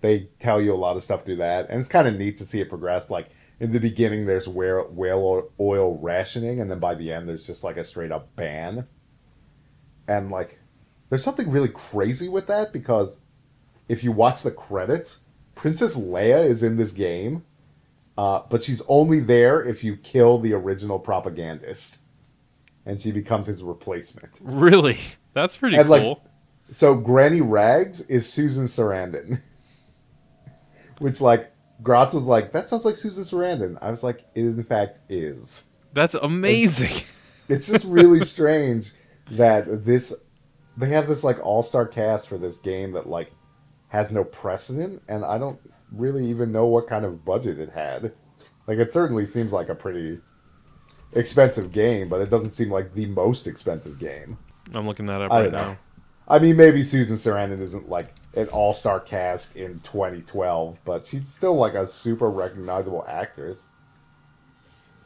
[0.00, 2.46] They tell you a lot of stuff through that, and it's kind of neat to
[2.46, 3.10] see it progress.
[3.10, 7.64] Like in the beginning, there's whale, oil rationing, and then by the end, there's just
[7.64, 8.86] like a straight up ban.
[10.06, 10.60] And like,
[11.10, 13.18] there's something really crazy with that because
[13.88, 15.20] if you watch the credits,
[15.54, 17.44] Princess Leia is in this game,
[18.16, 22.00] uh, but she's only there if you kill the original propagandist,
[22.86, 24.30] and she becomes his replacement.
[24.40, 24.98] Really?
[25.34, 26.22] That's pretty And, like, cool.
[26.72, 29.40] So Granny Rags is Susan Sarandon,
[30.98, 31.50] which like
[31.82, 33.78] Gratz was like, that sounds like Susan Sarandon.
[33.80, 35.68] I was like, it is in fact is.
[35.92, 37.02] That's amazing.
[37.48, 38.92] It's just really strange
[39.30, 40.14] that this
[40.76, 43.32] they have this like all star cast for this game that like
[43.88, 45.58] has no precedent, and I don't
[45.92, 48.12] really even know what kind of budget it had.
[48.66, 50.20] Like it certainly seems like a pretty
[51.12, 54.38] expensive game, but it doesn't seem like the most expensive game.
[54.74, 55.72] I'm looking that up I right don't know.
[55.72, 55.78] now.
[56.28, 61.26] I mean, maybe Susan Sarandon isn't like an all star cast in 2012, but she's
[61.28, 63.68] still like a super recognizable actress.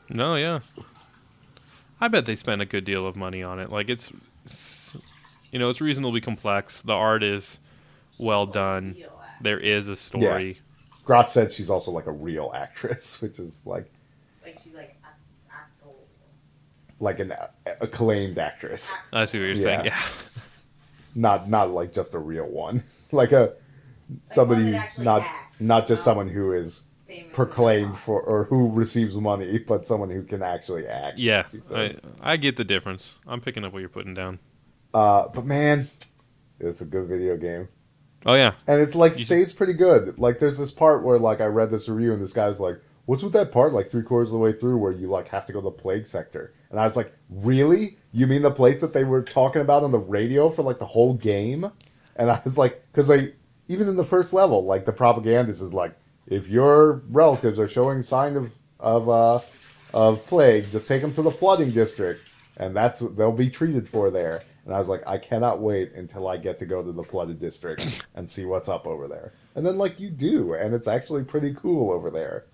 [0.09, 0.61] No, yeah.
[2.01, 3.71] I bet they spent a good deal of money on it.
[3.71, 4.13] Like it's,
[4.45, 4.97] it's
[5.53, 6.83] you know, it's reasonably complex.
[6.83, 7.59] The art is
[8.19, 8.97] well done.
[9.41, 10.59] There is a story.
[11.05, 13.91] Grotz said she's also like a real actress, which is like
[14.45, 14.97] Like she's like
[15.51, 15.97] actual.
[17.01, 17.33] like an
[17.81, 19.63] acclaimed actress, I see what you're Yeah.
[19.63, 19.85] saying.
[19.87, 20.03] Yeah.
[21.15, 22.83] not not like just a real one,
[23.13, 23.55] like a
[24.31, 26.85] somebody one not acts, not just someone who is
[27.33, 31.19] proclaimed for or who receives money, but someone who can actually act.
[31.19, 31.45] Yeah.
[31.75, 31.93] I.
[32.23, 33.15] I get the difference.
[33.27, 34.39] I'm picking up what you're putting down.
[34.95, 35.91] Uh, but man,
[36.61, 37.69] it's a good video game.
[38.27, 38.53] Oh yeah.
[38.67, 40.19] and it like You- stays pretty good.
[40.19, 42.81] Like there's this part where like I read this review and this guy was like,
[43.07, 45.47] "What's with that part like three quarters of the way through where you like have
[45.47, 47.99] to go to the plague sector?" And I was like, "Really?
[48.13, 50.87] You mean the place that they were talking about on the radio for like the
[50.87, 51.71] whole game?"
[52.17, 53.33] And I was like, "Because they
[53.69, 55.95] even in the first level, like the propagandist is like,
[56.27, 59.41] if your relatives are showing sign of of uh,
[59.95, 64.11] of plague, just take them to the flooding district, and that's they'll be treated for
[64.11, 67.03] there." And I was like, "I cannot wait until I get to go to the
[67.03, 70.89] flooded district and see what's up over there." And then like you do, and it's
[70.89, 72.45] actually pretty cool over there.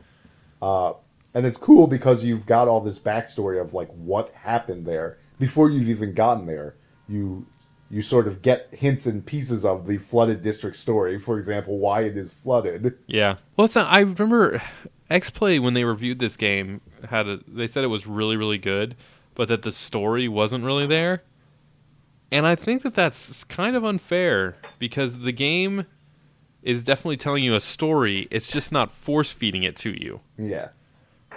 [0.60, 0.94] Uh,
[1.34, 5.70] and it's cool because you've got all this backstory of like what happened there before
[5.70, 6.74] you've even gotten there.
[7.08, 7.46] You
[7.90, 11.18] you sort of get hints and pieces of the flooded district story.
[11.18, 12.98] For example, why it is flooded.
[13.06, 13.36] Yeah.
[13.56, 14.62] Well, not, I remember
[15.08, 17.40] X Play when they reviewed this game had a.
[17.46, 18.96] They said it was really really good,
[19.34, 21.22] but that the story wasn't really there.
[22.30, 25.86] And I think that that's kind of unfair because the game
[26.62, 28.28] is definitely telling you a story.
[28.30, 30.20] It's just not force feeding it to you.
[30.36, 30.68] Yeah,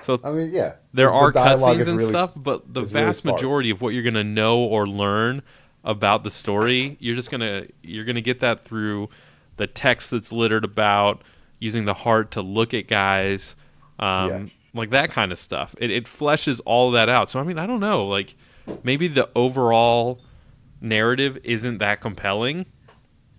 [0.02, 3.06] So I mean, yeah, there The are cutscenes and really- stuff, but the is really
[3.06, 5.44] vast majority of what you're gonna know or learn
[5.84, 9.10] about the story, you're just gonna you're gonna get that through
[9.58, 11.22] the text that's littered about
[11.60, 13.56] using the heart to look at guys,
[14.00, 14.46] um, Yeah.
[14.74, 15.74] like that kind of stuff.
[15.80, 17.30] It, it fleshes all that out.
[17.30, 18.36] So I mean, I don't know, like
[18.84, 20.20] maybe the overall
[20.82, 22.66] narrative isn't that compelling,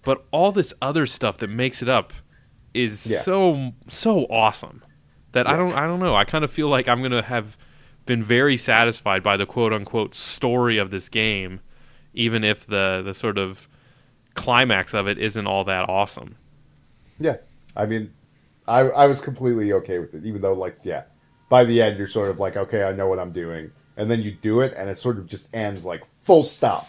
[0.03, 2.13] but all this other stuff that makes it up
[2.75, 3.19] is Yeah.
[3.19, 4.83] so so awesome
[5.33, 6.15] that I don't I don't know.
[6.15, 7.59] I kind of feel like I'm gonna have
[8.07, 11.61] been very satisfied by the quote unquote story of this game,
[12.15, 13.69] even if the the sort of
[14.35, 16.37] climax of it isn't all that awesome.
[17.21, 17.37] Yeah,
[17.77, 18.13] I mean,
[18.67, 21.05] I I was completely okay with it, even though like yeah,
[21.49, 24.23] by the end you're sort of like okay, I know what I'm doing, and then
[24.23, 26.89] you do it, and it sort of just ends like full stop,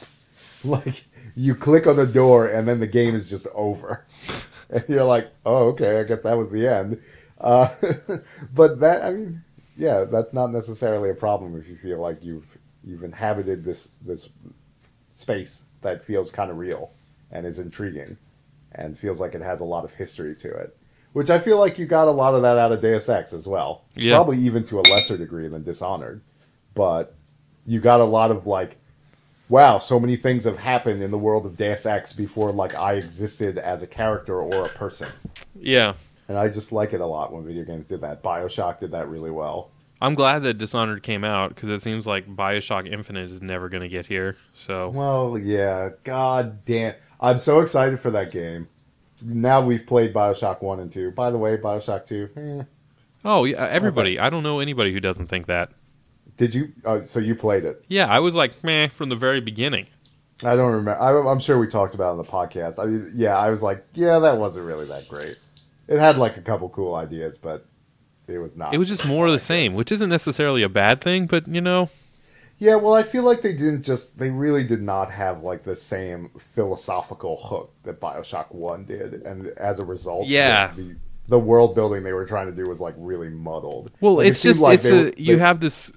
[0.65, 1.03] like
[1.35, 4.05] you click on the door, and then the game is just over,
[4.69, 7.01] and you're like, oh okay, I guess that was the end.
[7.39, 7.69] Uh,
[8.53, 9.43] but that I mean,
[9.77, 12.47] yeah, that's not necessarily a problem if you feel like you've
[12.83, 14.29] you've inhabited this this
[15.13, 16.91] space that feels kind of real
[17.31, 18.17] and is intriguing
[18.71, 20.77] and feels like it has a lot of history to it.
[21.13, 23.47] Which I feel like you got a lot of that out of Deus Ex as
[23.47, 23.85] well.
[23.95, 24.15] Yeah.
[24.15, 26.21] Probably even to a lesser degree than Dishonored.
[26.73, 27.15] But
[27.67, 28.77] you got a lot of like,
[29.53, 32.93] wow, so many things have happened in the world of Deus Ex before like I
[32.93, 35.09] existed as a character or a person.
[35.55, 35.93] Yeah.
[36.27, 38.23] And I just like it a lot when video games did that.
[38.23, 39.69] Bioshock did that really well.
[40.01, 43.83] I'm glad that Dishonored came out because it seems like Bioshock Infinite is never going
[43.83, 44.37] to get here.
[44.55, 46.95] So Well, yeah, god damn.
[47.21, 48.67] I'm so excited for that game.
[49.23, 51.11] Now we've played Bioshock 1 and 2.
[51.11, 52.63] By the way, Bioshock 2, eh,
[53.23, 54.17] Oh yeah, everybody.
[54.19, 55.71] I don't know anybody who doesn't think that.
[56.37, 56.71] Did you?
[56.85, 57.83] Uh, so you played it?
[57.87, 59.87] Yeah, I was like, meh, from the very beginning.
[60.43, 60.99] I don't remember.
[60.99, 62.79] I, I'm sure we talked about it on the podcast.
[62.79, 65.37] I mean, yeah, I was like, yeah, that wasn't really that great.
[65.87, 67.65] It had like a couple cool ideas, but
[68.27, 68.73] it was not.
[68.73, 71.61] It was just more of the same, which isn't necessarily a bad thing, but you
[71.61, 71.89] know,
[72.57, 74.17] Yeah, well, I feel like they didn't just.
[74.17, 76.29] They really did not have like the same
[76.67, 80.71] philosophical hook that Bioshock One did, and as a result, Yeah.
[80.75, 80.95] the
[81.29, 83.91] the world building they were trying to do was like really muddled.
[84.01, 85.91] well, Like, it's seemed just like it's a were- you they- have this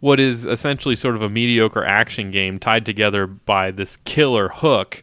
[0.00, 5.02] what is essentially sort of a mediocre action game tied together by this killer hook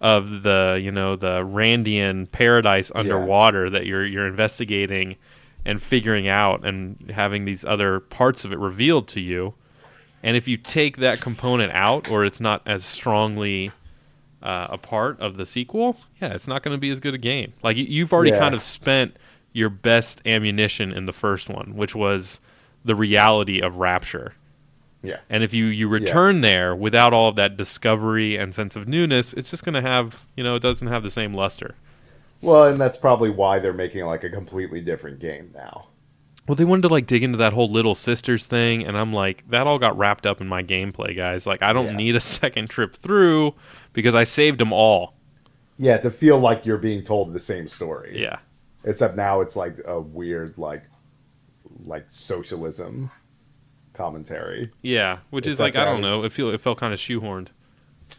[0.00, 5.16] of the you know the Randian paradise underwater that you're you're investigating
[5.64, 9.54] and figuring out and having these other parts of it revealed to you.
[10.22, 13.70] And if you take that component out, or it's not as strongly
[14.42, 17.18] uh, a part of the sequel, yeah, it's not going to be as good a
[17.18, 17.52] game.
[17.62, 18.38] Like you- you've already Yeah.
[18.38, 19.16] kind of spent
[19.52, 22.40] your best ammunition in the first one, which was
[22.86, 24.34] the reality of Rapture.
[25.02, 28.88] yeah, And if you you return there without all of that discovery and sense of
[28.88, 31.74] newness, it's just going to have you know it doesn't have the same luster.
[32.40, 35.88] well, and that's probably why they're making like a completely different game now.
[36.46, 39.48] Well, they wanted to like dig into that whole little sisters thing, and I'm like,
[39.50, 41.46] that all got wrapped up in my gameplay, guys.
[41.46, 41.96] Like, I don't Yeah.
[41.96, 43.54] need a second trip through
[43.92, 45.14] because I saved them all.
[45.78, 48.20] Yeah, to feel like you're being told the same story.
[48.20, 48.38] Yeah,
[48.84, 50.84] Except now it's like a weird like
[51.84, 53.10] like socialism
[53.92, 54.70] commentary.
[54.82, 55.18] yeah.
[55.30, 56.24] Which It's is like, like I don't know.
[56.24, 57.48] It feel it felt kind of shoehorned.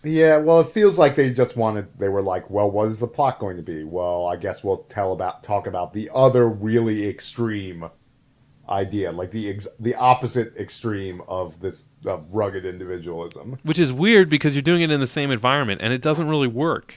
[0.03, 1.88] Yeah, well, it feels like they just wanted.
[1.97, 4.84] They were like, "Well, what is the plot going to be?" Well, I guess we'll
[4.89, 7.89] tell about talk about the other really extreme
[8.68, 13.58] idea, like the ex- the opposite extreme of this of rugged individualism.
[13.64, 16.49] Which is weird because you're doing it in the same environment, and it doesn't really
[16.49, 16.95] work.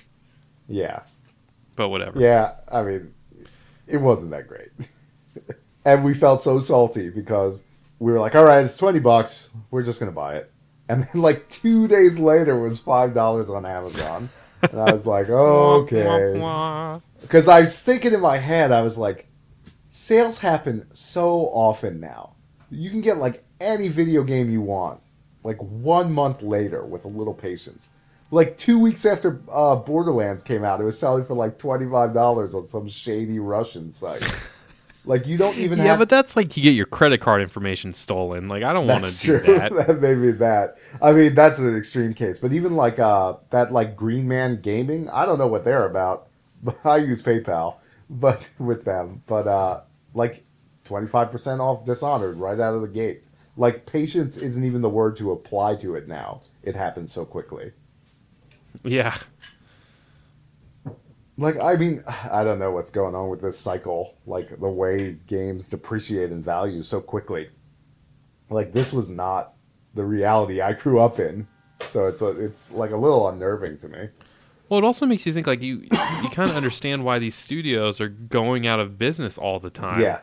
[0.66, 1.02] Yeah,
[1.76, 2.18] But whatever.
[2.20, 2.54] yeah.
[2.70, 3.14] I mean,
[3.86, 4.70] it wasn't that great,
[5.84, 7.64] and we felt so salty because
[7.98, 9.50] we were like, "All right, it's twenty bucks.
[9.70, 10.50] We're just gonna buy it."
[10.88, 14.28] And then, like two days later, it was five dollars on Amazon,
[14.62, 16.38] and I was like, "Okay."
[17.20, 19.28] Because I was thinking in my head, I was like,
[19.90, 22.34] sales happen so often now.
[22.70, 25.00] You can get like any video game you want,
[25.44, 27.90] like one month later with a little patience.
[28.30, 32.14] Like two weeks after uh, Borderlands came out, it was selling for like twenty five
[32.14, 34.22] dollars on some shady Russian site.
[35.10, 37.92] like you don't even yeah, have but that's like you get your credit card information
[37.92, 38.46] stolen.
[38.46, 39.56] Like I don't want to do true.
[39.58, 39.72] that.
[39.86, 40.78] that may be that.
[41.02, 42.38] I mean, that's an extreme case.
[42.38, 46.28] But even like uh, that, like Green Man Gaming, I don't know what they're about.
[46.62, 47.76] But I use PayPal,
[48.10, 49.22] but with them.
[49.26, 49.80] But uh,
[50.14, 50.44] like
[50.84, 53.24] twenty five percent off Dishonored right out of the gate.
[53.56, 56.42] Like patience isn't even the word to apply to it now.
[56.62, 57.72] It happens so quickly.
[58.84, 59.16] Yeah.
[61.40, 64.14] Like I mean, I don't know what's going on with this cycle.
[64.26, 67.50] Like the way games depreciate in value so quickly.
[68.50, 69.54] Like this was not
[69.94, 71.48] the reality I grew up in.
[71.88, 74.08] So it's a, it's like a little unnerving to me.
[74.68, 78.00] Well, it also makes you think like you you kind of understand why these studios
[78.00, 80.00] are going out of business all the time.
[80.00, 80.20] Yeah.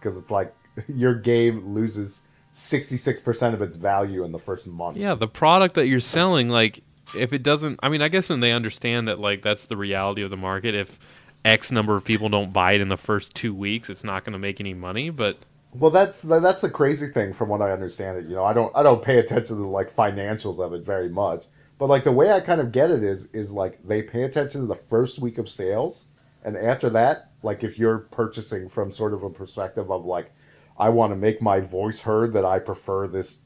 [0.00, 0.54] Cuz it's like
[0.88, 4.96] your game loses 66% of its value in the first month.
[4.96, 6.84] Yeah, the product that you're selling, like,
[7.16, 10.22] if it doesn't, I mean, I guess, and they understand that, like, that's the reality
[10.22, 10.74] of the market.
[10.74, 10.98] If
[11.44, 14.32] X number of people don't buy it in the first two weeks, it's not going
[14.32, 15.10] to make any money.
[15.10, 15.36] But
[15.72, 18.26] Well, that's that's the crazy thing from what I understand it.
[18.28, 21.44] You know, I don't I don't pay attention to like financials of it very much,
[21.78, 24.62] but like the way I kind of get it is is like they pay attention
[24.62, 26.06] to the first week of sales,
[26.44, 30.32] and after that, like if you're purchasing from sort of a perspective of like,
[30.78, 33.40] I want to make my voice heard that I prefer this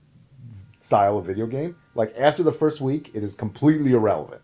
[0.78, 1.76] style of video game.
[1.94, 4.42] Like after the first week, it is completely irrelevant.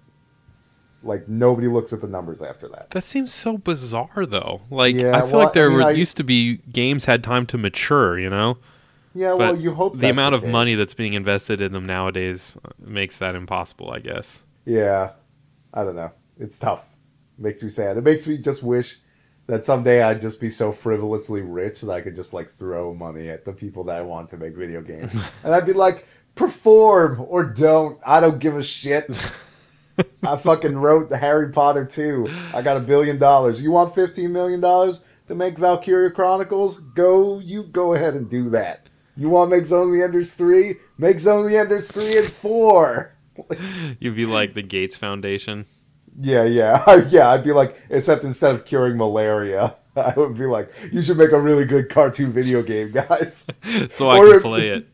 [1.03, 2.91] Like nobody looks at the numbers after that.
[2.91, 4.63] that seems so bizarre, though.
[4.71, 7.05] Like, Yeah, I feel well, like there I mean, were, I- used to be games
[7.05, 8.59] had time to mature, you know?
[9.17, 10.51] Yeah, well, you hope the amount of case.
[10.51, 14.41] money that's being invested in them nowadays makes that impossible, I guess.
[14.65, 15.13] Yeah,
[15.73, 16.11] I don't know.
[16.41, 16.85] It's tough.
[17.39, 17.97] It Makes me sad.
[17.97, 18.99] It makes me just wish
[19.47, 23.29] that someday I'd just be so frivolously rich that I could just like throw money
[23.29, 25.13] at the people that I want to make video games,
[25.45, 27.99] and I'd be like, perform or don't.
[28.07, 29.11] I don't give a shit.
[30.25, 32.29] I fucking wrote the Harry Potter 2.
[32.53, 33.63] I got a billion dollars.
[33.63, 36.81] You want fifteen million dollars to make Valkyria Chronicles?
[36.81, 38.89] Go, you go ahead and do that.
[39.17, 40.75] You want to make Zone of the Enders 3?
[40.99, 43.15] Make Zone of the Enders 3 and 4.
[44.01, 45.67] You'd be like the Gates Foundation.
[46.21, 47.29] Yeah, yeah, yeah.
[47.31, 51.31] I'd be like, except instead of curing malaria, I would be like, you should make
[51.33, 53.47] a really good cartoon video game, guys.
[53.91, 54.89] so I Or can play it.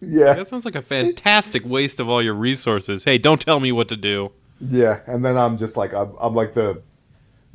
[0.00, 3.04] Yeah, That sounds like a fantastic waste of all your resources.
[3.04, 4.32] Hey, don't tell me what to do.
[4.60, 5.00] yeah.
[5.06, 6.82] And then I'm just like, I'm, I'm like the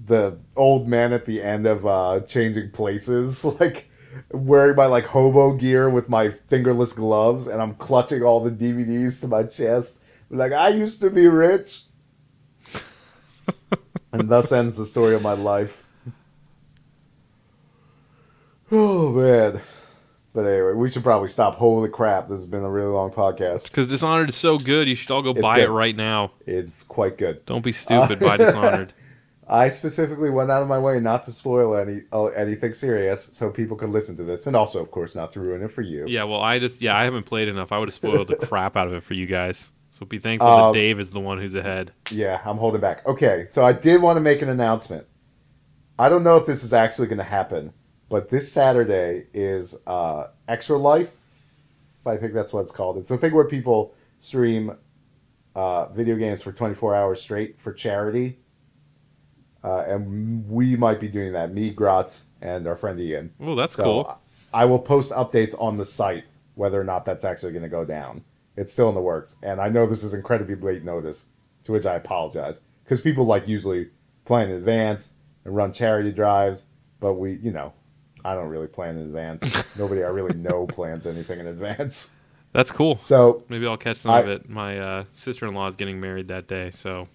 [0.05, 3.89] the old man at the end of uh changing places, like
[4.31, 9.19] wearing my like hobo gear with my fingerless gloves, and I'm clutching all the DVDs
[9.21, 10.01] to my chest.
[10.31, 11.83] Like I used to be rich,
[14.11, 15.85] and thus ends the story of my life.
[18.71, 19.61] Oh man.
[20.41, 21.55] But anyway, we should probably stop.
[21.55, 23.63] Holy crap, this has been a really long podcast.
[23.65, 25.65] Because Dishonored is so good, you should all go It's buy good.
[25.65, 26.31] it right now.
[26.45, 27.45] It's quite good.
[27.45, 28.23] Don't be stupid.
[28.23, 28.93] Uh, buy Dishonored.
[29.49, 33.49] I specifically went out of my way not to spoil any uh, anything serious, so
[33.49, 36.05] people could listen to this, and also, of course, not to ruin it for you.
[36.07, 37.73] Yeah, well, I just yeah, I haven't played enough.
[37.73, 39.69] I would have spoiled the crap out of it for you guys.
[39.91, 41.91] So be thankful Um, that Dave is the one who's ahead.
[42.09, 43.05] Yeah, I'm holding back.
[43.05, 45.05] Okay, so I did want to make an announcement.
[45.97, 47.73] I don't know if this is actually going to happen,
[48.09, 51.15] but this Saturday is uh, Extra Life.
[52.05, 52.97] I think that's what it's called.
[52.97, 54.75] It's a thing where people stream
[55.55, 58.39] uh, video games for 24 hours straight for charity.
[59.63, 61.53] Uh, and we might be doing that.
[61.53, 63.31] Me, Gratz, and our friend Ian.
[63.39, 64.19] Oh, that's So cool.
[64.53, 66.23] I will post updates on the site
[66.55, 68.23] whether or not that's actually going to go down.
[68.55, 71.27] It's still in the works, and I know this is incredibly late notice,
[71.65, 73.89] to which I apologize because people like usually
[74.25, 75.09] plan in advance
[75.45, 76.65] and run charity drives,
[76.99, 77.71] but we, you know,
[78.25, 79.63] I don't really plan in advance.
[79.77, 82.15] Nobody I really know plans anything in advance.
[82.51, 82.99] That's cool.
[83.05, 84.49] So, Maybe I'll catch some I- of it.
[84.49, 87.07] My uh, sister-in-law is getting married that day, so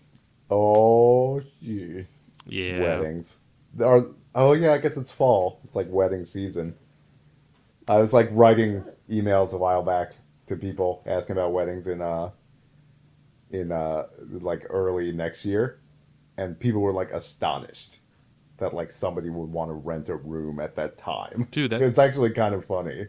[0.51, 2.03] oh, yeah.
[2.47, 2.81] yeah.
[2.81, 3.39] weddings.
[3.83, 4.07] Are
[4.37, 5.61] oh yeah, I guess it's fall.
[5.65, 6.75] It's like wedding season.
[7.89, 10.15] I was like writing emails a while back
[10.47, 12.31] to people asking about weddings in uh
[13.51, 15.81] in uh like early next year,
[16.37, 17.99] and people were like astonished
[18.59, 21.49] that like somebody would want to rent a room at that time.
[21.51, 23.07] Dude, that It's actually kind of funny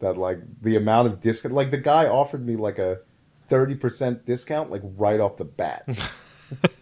[0.00, 1.54] that like the amount of discount.
[1.54, 3.00] Like the guy offered me like a
[3.48, 5.84] thirty percent discount like right off the bat.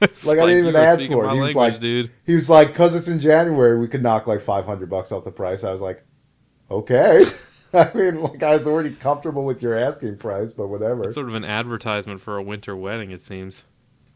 [0.01, 1.35] it's like, I didn't even ask for it.
[1.35, 2.11] He was like- dude.
[2.25, 5.25] He was like, "Cause it's in January, we could knock like five hundred bucks off
[5.25, 6.05] the price." I was like,
[6.71, 7.25] "Okay."
[7.73, 11.05] I mean, like I was already comfortable with your asking price, but whatever.
[11.05, 13.65] It's sort of an advertisement for a winter wedding, it seems.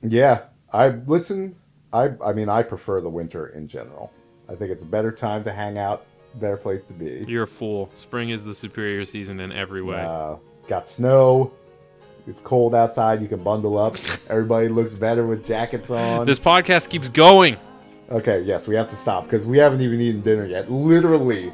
[0.02, 0.42] Yeah,
[0.72, 1.56] I listen.
[1.92, 4.12] I I mean, I prefer the winter in general.
[4.48, 6.06] I think it's a better time to hang out,
[6.36, 7.24] better place to be.
[7.28, 7.90] You're a fool.
[7.96, 10.00] Spring is the superior season in every way.
[10.00, 10.36] Uh,
[10.66, 11.52] got snow.
[12.26, 13.22] It's cold outside.
[13.22, 13.96] You can bundle up.
[14.28, 16.26] Everybody looks better with jackets on.
[16.26, 17.56] This podcast keeps going.
[18.10, 20.70] Okay, yes, we have to stop because we haven't even eaten dinner yet.
[20.70, 21.52] Literally,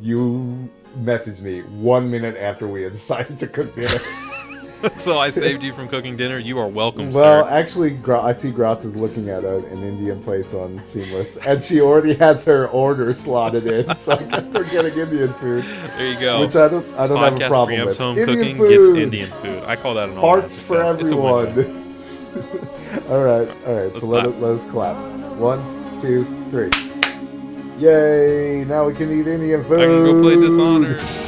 [0.00, 3.98] you messaged me one minute after we had decided to cook dinner.
[4.96, 6.38] so I saved you from cooking dinner.
[6.38, 7.50] You are welcome, well, sir.
[7.50, 11.62] actually, Gra- I see Gratz is looking at a, an Indian place on Seamless, and
[11.62, 13.96] she already has her order slotted in.
[13.96, 15.64] So I guess we're getting Indian food,
[15.96, 16.40] There you go.
[16.40, 17.96] which I don't, I don't have a problem with.
[17.96, 18.68] home Indian cooking food.
[18.70, 19.62] gets Indian food.
[19.64, 20.82] I call that an Parts for.
[20.82, 21.46] Everyone.
[23.08, 23.92] all right, all right.
[23.92, 24.34] Let's so let, clap.
[24.34, 24.96] it, let us clap.
[25.36, 26.70] One, two, three.
[27.78, 28.64] Yay!
[28.64, 29.80] Now we can eat Indian food.
[29.80, 31.25] I can go play Dishonored.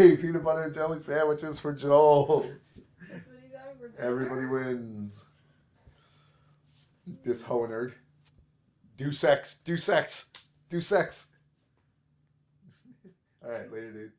[0.00, 2.46] Peanut butter and jelly sandwiches for Joel.
[3.10, 4.08] That's what he's having for dinner.
[4.08, 5.26] Everybody wins.
[7.22, 7.92] This Honerd.
[8.96, 9.58] Do sex.
[9.62, 10.30] Do sex.
[10.70, 11.32] Do sex.
[13.44, 14.12] All right, later, dude.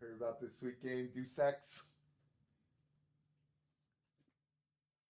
[0.00, 1.10] Heard about this sweet game?
[1.14, 1.82] Do sex.